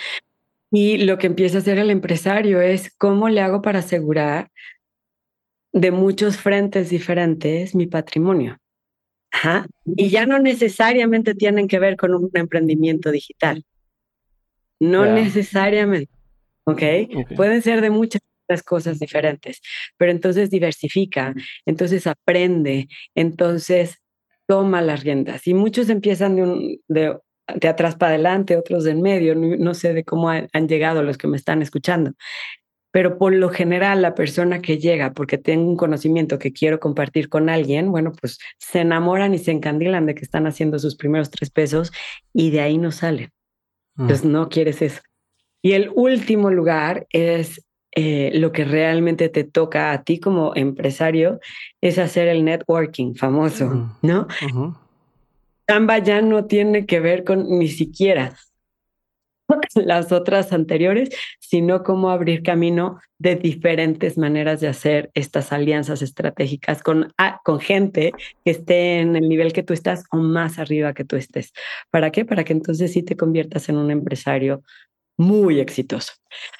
[0.70, 4.50] Y lo que empieza a hacer el empresario es cómo le hago para asegurar
[5.72, 8.58] de muchos frentes diferentes mi patrimonio.
[9.84, 13.64] Y ya no necesariamente tienen que ver con un emprendimiento digital.
[14.80, 16.10] No necesariamente.
[16.64, 17.08] ¿okay?
[17.36, 18.22] Pueden ser de muchas
[18.64, 19.60] cosas diferentes,
[19.96, 21.34] pero entonces diversifica,
[21.66, 23.98] entonces aprende, entonces
[24.46, 25.46] toma las riendas.
[25.46, 27.16] Y muchos empiezan de, un, de
[27.54, 31.18] de atrás para adelante, otros de en medio, no, sé de cómo han, llegado los
[31.18, 32.12] que me están escuchando.
[32.92, 37.28] Pero por lo general, la persona que llega porque tengo un conocimiento que quiero compartir
[37.28, 41.30] con alguien, bueno, pues se enamoran y se encandilan de que están haciendo sus primeros
[41.30, 41.92] tres pesos
[42.32, 43.30] y de ahí no salen.
[43.94, 44.02] Mm.
[44.02, 45.00] Entonces no quieres eso.
[45.62, 51.40] Y el último lugar es eh, lo que realmente te toca a ti como empresario,
[51.80, 53.96] es hacer el networking famoso.
[54.02, 54.28] ¿no?
[55.70, 58.34] Canva ya no tiene que ver con ni siquiera
[59.76, 66.82] las otras anteriores, sino cómo abrir camino de diferentes maneras de hacer estas alianzas estratégicas
[66.82, 68.12] con, ah, con gente
[68.44, 71.52] que esté en el nivel que tú estás o más arriba que tú estés.
[71.90, 72.24] ¿Para qué?
[72.24, 74.64] Para que entonces sí te conviertas en un empresario
[75.16, 76.14] muy exitoso.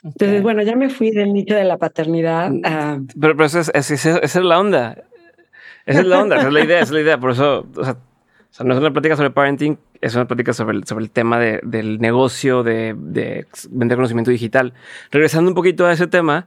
[0.05, 2.53] Entonces, bueno, ya me fui del nicho de la paternidad.
[2.63, 3.01] A...
[3.21, 5.03] Pero, pero eso es, esa es la onda.
[5.85, 7.19] Esa es la onda, esa es la idea, esa es la idea.
[7.19, 7.97] Por eso, o sea,
[8.59, 11.61] no es una plática sobre parenting, es una plática sobre el, sobre el tema de,
[11.63, 14.75] del negocio, de, de, vender conocimiento digital.
[15.11, 16.47] Regresando un poquito a ese tema,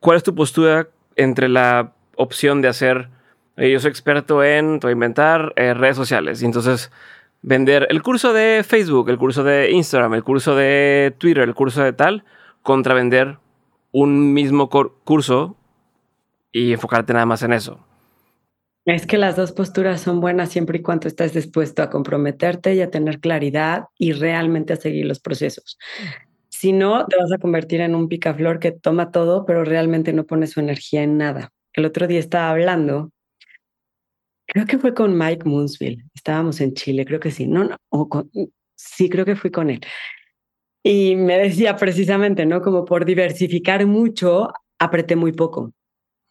[0.00, 3.08] ¿cuál es tu postura entre la opción de hacer,
[3.56, 6.90] yo soy experto en, a inventar eh, redes sociales, y entonces
[7.42, 11.82] vender el curso de Facebook, el curso de Instagram, el curso de Twitter, el curso
[11.82, 12.24] de tal,
[12.62, 13.38] contra vender
[13.90, 15.56] un mismo curso
[16.52, 17.80] y enfocarte nada más en eso.
[18.84, 22.80] Es que las dos posturas son buenas siempre y cuando estás dispuesto a comprometerte y
[22.80, 25.78] a tener claridad y realmente a seguir los procesos.
[26.48, 30.26] Si no, te vas a convertir en un picaflor que toma todo, pero realmente no
[30.26, 31.52] pone su energía en nada.
[31.74, 33.10] El otro día estaba hablando
[34.52, 36.04] Creo que fue con Mike Moonsville.
[36.14, 37.46] Estábamos en Chile, creo que sí.
[37.46, 37.78] No, no,
[38.74, 39.80] sí, creo que fui con él.
[40.84, 42.60] Y me decía precisamente, ¿no?
[42.60, 45.72] Como por diversificar mucho, apreté muy poco.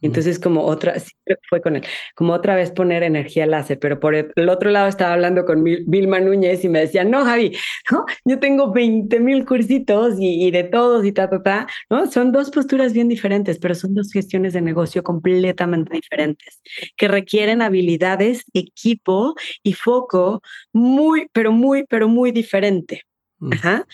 [0.01, 1.11] Entonces, como otra, sí,
[1.47, 1.83] fue con él,
[2.15, 6.19] como otra vez poner energía láser, pero por el otro lado estaba hablando con Vilma
[6.19, 7.55] Núñez y me decía, no, Javi,
[7.91, 8.05] ¿no?
[8.25, 12.09] yo tengo 20 mil cursitos y, y, de todos y ta, ta, ta, ¿no?
[12.09, 16.61] Son dos posturas bien diferentes, pero son dos gestiones de negocio completamente diferentes,
[16.97, 20.41] que requieren habilidades, equipo y foco
[20.73, 23.03] muy, pero muy, pero muy diferente.
[23.39, 23.53] Mm.
[23.53, 23.87] Ajá.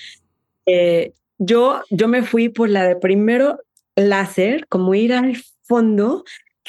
[0.66, 3.60] Eh, yo, yo me fui por la de primero
[3.96, 5.38] láser, como ir al
[5.68, 6.24] fondo,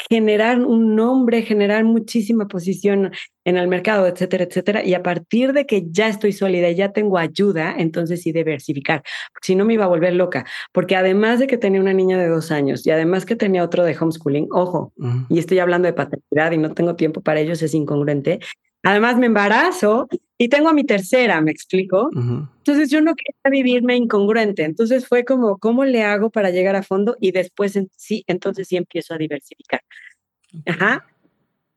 [0.08, 3.10] generar un nombre, generar muchísima posición
[3.44, 4.84] en el mercado, etcétera, etcétera.
[4.84, 9.02] Y a partir de que ya estoy sólida y ya tengo ayuda, entonces sí diversificar.
[9.42, 12.28] Si no me iba a volver loca, porque además de que tenía una niña de
[12.28, 14.92] dos años y además que tenía otro de homeschooling, ojo,
[15.28, 18.38] y estoy hablando de paternidad y no tengo tiempo para ellos, es incongruente.
[18.84, 20.08] Además me embarazo
[20.40, 22.10] y tengo a mi tercera, ¿me explico?
[22.14, 24.62] Entonces yo no quería vivirme incongruente.
[24.62, 27.16] Entonces fue como, ¿cómo le hago para llegar a fondo?
[27.20, 29.82] Y después sí, entonces sí empiezo a diversificar.
[30.64, 31.06] Ajá.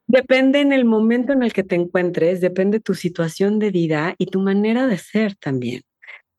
[0.06, 4.28] Depende en el momento en el que te encuentres, depende tu situación de vida y
[4.28, 5.82] tu manera de ser también.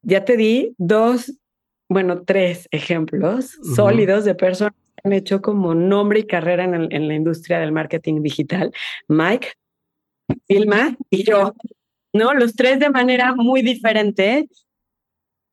[0.03, 1.33] Ya te di dos,
[1.89, 7.09] bueno, tres ejemplos sólidos de personas que han hecho como nombre y carrera en, en
[7.09, 8.73] la industria del marketing digital.
[9.09, 9.53] Mike,
[10.49, 11.55] Vilma y yo,
[12.13, 12.35] ¿no?
[12.35, 14.49] Los tres de manera muy diferente.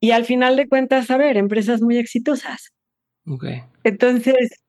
[0.01, 2.71] Y al final de cuentas, a ver, empresas muy exitosas.
[3.27, 3.45] Ok.
[3.83, 4.63] Entonces,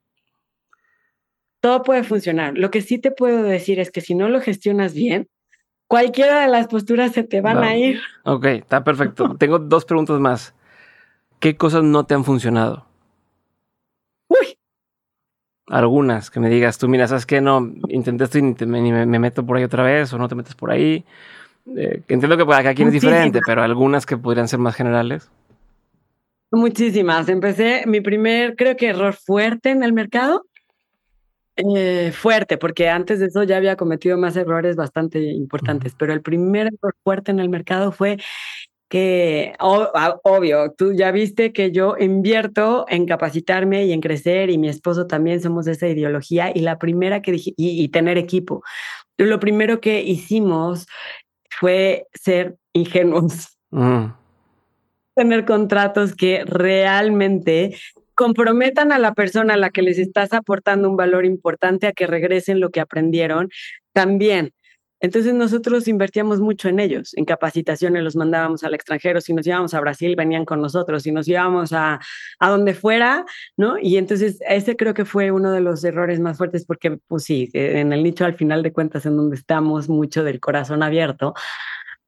[1.61, 2.57] todo puede funcionar.
[2.57, 5.29] Lo que sí te puedo decir es que si no lo gestionas bien,
[5.87, 8.01] cualquiera de las posturas se te van a ir.
[8.25, 9.35] Ok, está perfecto.
[9.39, 10.55] Tengo dos preguntas más.
[11.39, 12.91] ¿Qué cosas no te han funcionado?
[15.71, 17.41] algunas que me digas tú, mira, ¿sabes qué?
[17.41, 20.55] No, intenté esto y ni, me, meto por ahí otra vez o no te metes
[20.55, 21.05] por ahí.
[21.77, 25.31] Eh, entiendo que para cada quien es diferente, pero algunas que podrían ser más generales.
[26.51, 27.29] Muchísimas.
[27.29, 30.47] Empecé mi primer, creo que error fuerte en el mercado.
[31.57, 36.23] Eh, fuerte, porque antes de eso ya había cometido más errores bastante importantes, pero el
[36.23, 38.17] primer error fuerte en el mercado fue
[38.89, 44.69] que obvio, tú ya viste que yo invierto en capacitarme y en crecer y mi
[44.69, 48.65] esposo también somos de esa ideología y la primera que dije, y, tener equipo.
[49.17, 50.87] Lo primero que hicimos
[51.61, 53.59] fue ser ingenuos.
[53.71, 54.07] Mm.
[55.15, 57.77] Tener contratos que realmente
[58.15, 62.07] comprometan a la persona a la que les estás aportando un valor importante a que
[62.07, 63.51] regresen lo que aprendieron.
[63.93, 64.53] También
[65.01, 69.75] entonces nosotros invertíamos mucho en ellos, en capacitaciones, los mandábamos al extranjero, si nos íbamos
[69.75, 72.01] a Brasil venían con nosotros, si nos íbamos a,
[72.39, 73.25] a donde fuera,
[73.57, 73.79] ¿no?
[73.81, 77.51] Y entonces ese creo que fue uno de los errores más fuertes porque, pues sí,
[77.53, 81.35] en el nicho al final de cuentas en donde estamos mucho del corazón abierto,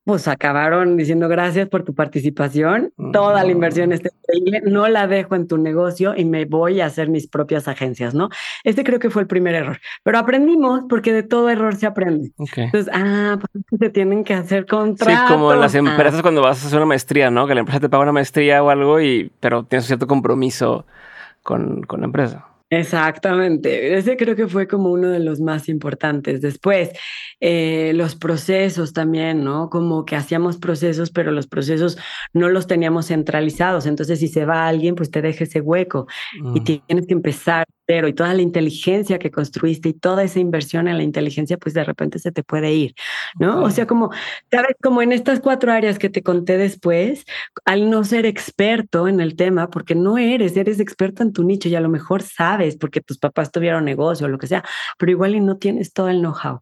[0.05, 5.37] pues acabaron diciendo gracias por tu participación, toda la inversión está increíble, no la dejo
[5.37, 8.29] en tu negocio y me voy a hacer mis propias agencias, ¿no?
[8.65, 12.33] Este creo que fue el primer error, pero aprendimos porque de todo error se aprende.
[12.57, 15.29] Entonces, ah, pues se tienen que hacer contratos.
[15.29, 16.23] Sí, como en las empresas ah.
[16.23, 17.47] cuando vas a hacer una maestría, ¿no?
[17.47, 20.85] Que la empresa te paga una maestría o algo y, pero tienes cierto compromiso
[21.43, 22.52] con, con la empresa.
[22.75, 26.41] Exactamente, ese creo que fue como uno de los más importantes.
[26.41, 26.89] Después,
[27.39, 29.69] eh, los procesos también, ¿no?
[29.69, 31.99] Como que hacíamos procesos, pero los procesos
[32.33, 33.85] no los teníamos centralizados.
[33.85, 36.07] Entonces, si se va alguien, pues te deja ese hueco
[36.55, 36.65] y mm.
[36.65, 37.67] tienes que empezar
[38.09, 41.85] y toda la inteligencia que construiste y toda esa inversión en la inteligencia, pues de
[41.85, 42.95] repente se te puede ir,
[43.39, 43.63] ¿no?
[43.63, 44.11] O sea, como,
[44.51, 47.25] sabes, como en estas cuatro áreas que te conté después,
[47.65, 51.69] al no ser experto en el tema, porque no eres, eres experto en tu nicho
[51.69, 54.65] y a lo mejor sabes porque tus papás tuvieron negocio o lo que sea,
[54.99, 56.61] pero igual y no tienes todo el know-how.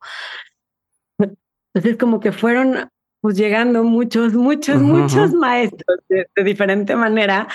[1.73, 7.47] Entonces, como que fueron pues llegando muchos, muchos, muchos maestros de, diferente manera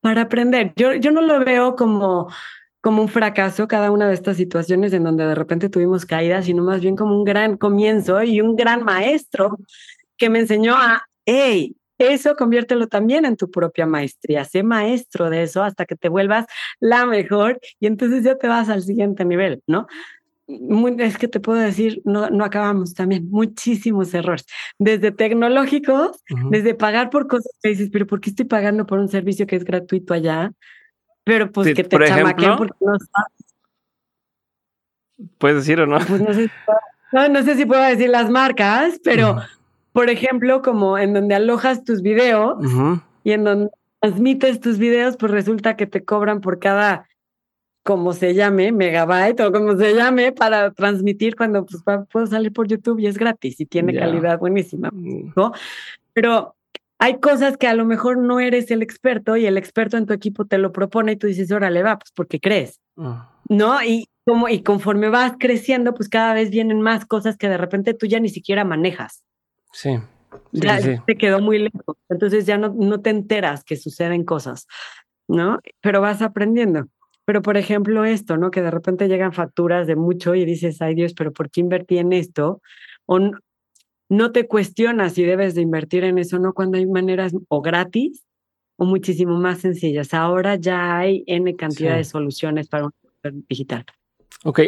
[0.00, 0.72] para aprender.
[0.76, 2.28] Yo, yo no lo veo como,
[2.82, 6.64] como un fracaso cada una de estas situaciones en donde de repente tuvimos caídas, sino
[6.64, 9.56] más bien como un gran comienzo y un gran maestro
[10.18, 14.44] que me enseñó a, hey, eso conviértelo también en tu propia maestría.
[14.44, 16.46] Sé maestro de eso hasta que te vuelvas
[16.80, 19.86] la mejor y entonces ya te vas al siguiente nivel, ¿no?
[20.98, 24.44] es que te puedo decir, no, no acabamos también, muchísimos errores,
[24.78, 26.20] desde tecnológicos,
[26.50, 29.56] desde pagar por cosas que dices, pero ¿por qué estoy pagando por un servicio que
[29.56, 30.52] es gratuito allá?
[31.24, 33.42] Pero pues que te chamaquen porque no sabes.
[35.38, 35.98] ¿Puedes decir o no?
[35.98, 36.50] Pues no sé,
[37.12, 39.36] no, sé si puedo decir las marcas, pero
[39.92, 42.56] por ejemplo, como en donde alojas tus videos
[43.22, 43.70] y en donde
[44.00, 47.08] transmites tus videos, pues resulta que te cobran por cada,
[47.84, 52.66] como se llame, megabyte o como se llame, para transmitir cuando pues, puedo salir por
[52.66, 55.34] YouTube y es gratis y tiene calidad buenísima, mm.
[55.36, 55.52] ¿no?
[56.14, 56.56] Pero
[57.02, 60.12] hay cosas que a lo mejor no eres el experto y el experto en tu
[60.12, 63.28] equipo te lo propone y tú dices, órale, va, pues porque crees, ah.
[63.48, 63.82] ¿no?
[63.82, 67.94] Y, como, y conforme vas creciendo, pues cada vez vienen más cosas que de repente
[67.94, 69.24] tú ya ni siquiera manejas.
[69.72, 69.98] Sí.
[70.52, 71.96] ya te quedó muy lejos.
[72.08, 74.68] Entonces ya no, no te enteras que suceden cosas,
[75.26, 75.58] ¿no?
[75.80, 76.86] Pero vas aprendiendo.
[77.24, 78.52] Pero por ejemplo esto, ¿no?
[78.52, 81.98] Que de repente llegan facturas de mucho y dices, ay Dios, pero ¿por qué invertí
[81.98, 82.62] en esto?
[83.06, 83.18] O
[84.12, 86.52] no, te cuestionas si debes de invertir en eso, ¿no?
[86.52, 88.22] Cuando hay maneras o gratis
[88.76, 90.12] o muchísimo más sencillas.
[90.12, 92.92] Ahora ya hay N cantidad de soluciones para un
[93.48, 93.86] digital.
[94.44, 94.60] Ok.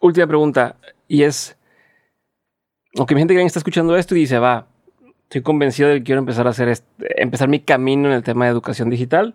[0.00, 0.76] Última pregunta.
[1.08, 1.56] Y es,
[2.96, 4.68] aunque mi gente que está escuchando esto y dice, va,
[5.24, 8.44] estoy convencido de que quiero empezar a hacer este, empezar mi camino en el tema
[8.44, 9.34] de educación digital,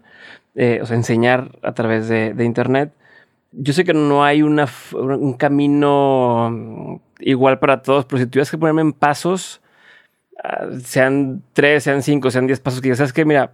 [0.55, 2.93] eh, o sea, enseñar a través de, Internet.
[3.51, 8.57] Yo sé que no hay una, un camino igual para todos, pero si tuvieras que
[8.57, 9.61] ponerme en pasos,
[10.43, 13.53] ah, sean tres, sean cinco, sean diez pasos, que ya sabes que, mira,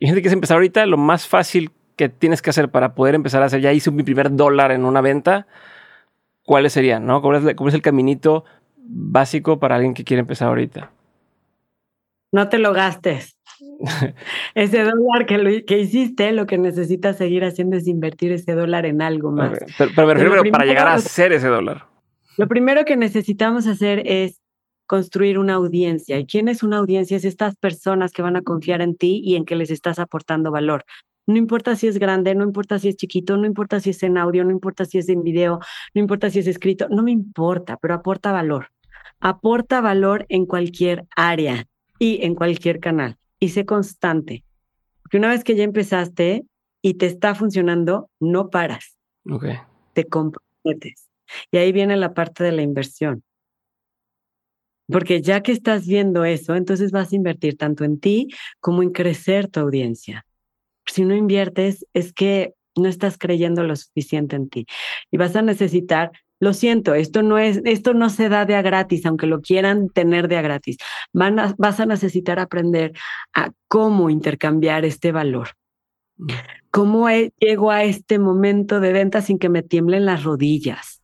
[0.00, 3.42] gente que quiere empezar ahorita, lo más fácil que tienes que hacer para poder empezar
[3.42, 5.46] a hacer, ya hice mi primer dólar en una venta,
[6.44, 7.06] ¿cuáles serían?
[7.06, 7.20] ¿no?
[7.20, 8.44] ¿Cuál, es, ¿Cuál es el caminito
[8.76, 10.92] básico para alguien que quiere empezar ahorita?
[12.32, 13.38] No te lo gastes.
[14.54, 18.86] ese dólar que, lo, que hiciste, lo que necesitas seguir haciendo es invertir ese dólar
[18.86, 19.58] en algo más.
[19.76, 21.86] Pero, pero, para llegar a hacer ese dólar.
[22.38, 24.40] Lo primero que necesitamos hacer es
[24.86, 26.20] construir una audiencia.
[26.20, 27.16] ¿Y quién es una audiencia?
[27.16, 30.52] Es estas personas que van a confiar en ti y en que les estás aportando
[30.52, 30.84] valor.
[31.26, 34.16] No importa si es grande, no importa si es chiquito, no importa si es en
[34.16, 35.58] audio, no importa si es en video,
[35.94, 38.68] no importa si es escrito, no me importa, pero aporta valor.
[39.18, 41.66] Aporta valor en cualquier área
[41.98, 43.16] y en cualquier canal.
[43.40, 44.44] Y sé constante.
[45.02, 46.46] Porque una vez que ya empezaste
[46.82, 48.96] y te está funcionando, no paras.
[49.28, 49.56] Okay.
[49.92, 51.07] Te comprometes.
[51.50, 53.22] Y ahí viene la parte de la inversión.
[54.86, 58.28] Porque ya que estás viendo eso, entonces vas a invertir tanto en ti
[58.60, 60.24] como en crecer tu audiencia.
[60.86, 64.66] Si no inviertes, es que no estás creyendo lo suficiente en ti
[65.10, 68.62] y vas a necesitar lo siento, esto no es, esto no se da de a
[68.62, 70.76] gratis, aunque lo quieran tener de a gratis.
[71.12, 72.92] Van vas a necesitar aprender
[73.34, 75.48] a cómo intercambiar este valor.
[76.16, 76.28] Mm.
[76.70, 77.08] ¿Cómo
[77.40, 81.02] llego a este momento de venta sin que me tiemblen las rodillas?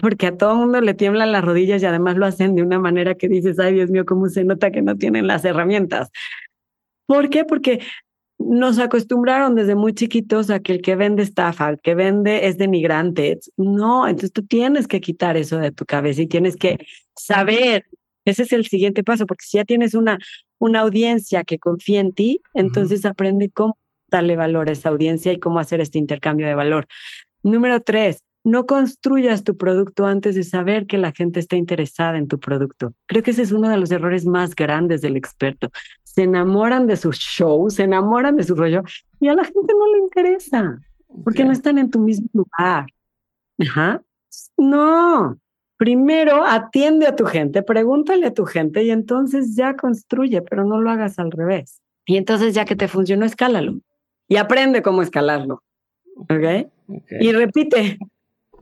[0.00, 2.78] Porque a todo el mundo le tiemblan las rodillas y además lo hacen de una
[2.78, 6.10] manera que dices, ay Dios mío, cómo se nota que no tienen las herramientas.
[7.06, 7.44] ¿Por qué?
[7.44, 7.80] Porque
[8.38, 12.58] nos acostumbraron desde muy chiquitos a que el que vende estafa, el que vende es
[12.58, 13.38] denigrante.
[13.56, 16.78] No, entonces tú tienes que quitar eso de tu cabeza y tienes que
[17.16, 17.84] saber.
[18.24, 20.18] Ese es el siguiente paso, porque si ya tienes una,
[20.58, 23.78] una audiencia que confía en ti, entonces aprende cómo
[24.08, 26.86] darle valor a esa audiencia y cómo hacer este intercambio de valor.
[27.42, 32.28] Número tres, no construyas tu producto antes de saber que la gente está interesada en
[32.28, 32.92] tu producto.
[33.06, 35.70] Creo que ese es uno de los errores más grandes del experto.
[36.02, 38.82] Se enamoran de su show, se enamoran de su rollo
[39.18, 40.78] y a la gente no le interesa
[41.24, 42.86] porque no están en tu mismo lugar.
[43.58, 44.02] Ajá.
[44.56, 45.38] No.
[45.76, 50.80] Primero atiende a tu gente, pregúntale a tu gente y entonces ya construye, pero no
[50.80, 51.80] lo hagas al revés.
[52.06, 53.80] Y entonces ya que te funcionó, escálalo
[54.28, 55.62] y aprende cómo escalarlo.
[56.16, 56.68] ¿Ok?
[57.20, 57.98] Y repite,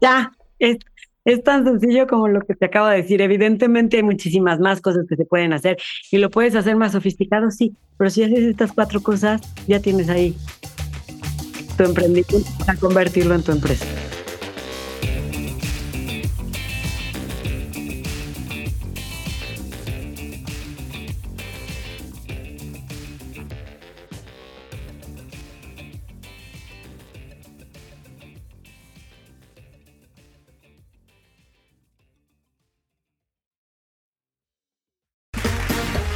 [0.02, 0.78] ya, es,
[1.24, 3.22] es tan sencillo como lo que te acabo de decir.
[3.22, 5.78] Evidentemente hay muchísimas más cosas que se pueden hacer
[6.10, 10.08] y lo puedes hacer más sofisticado, sí, pero si haces estas cuatro cosas, ya tienes
[10.08, 10.36] ahí
[11.78, 13.86] tu emprendimiento para convertirlo en tu empresa.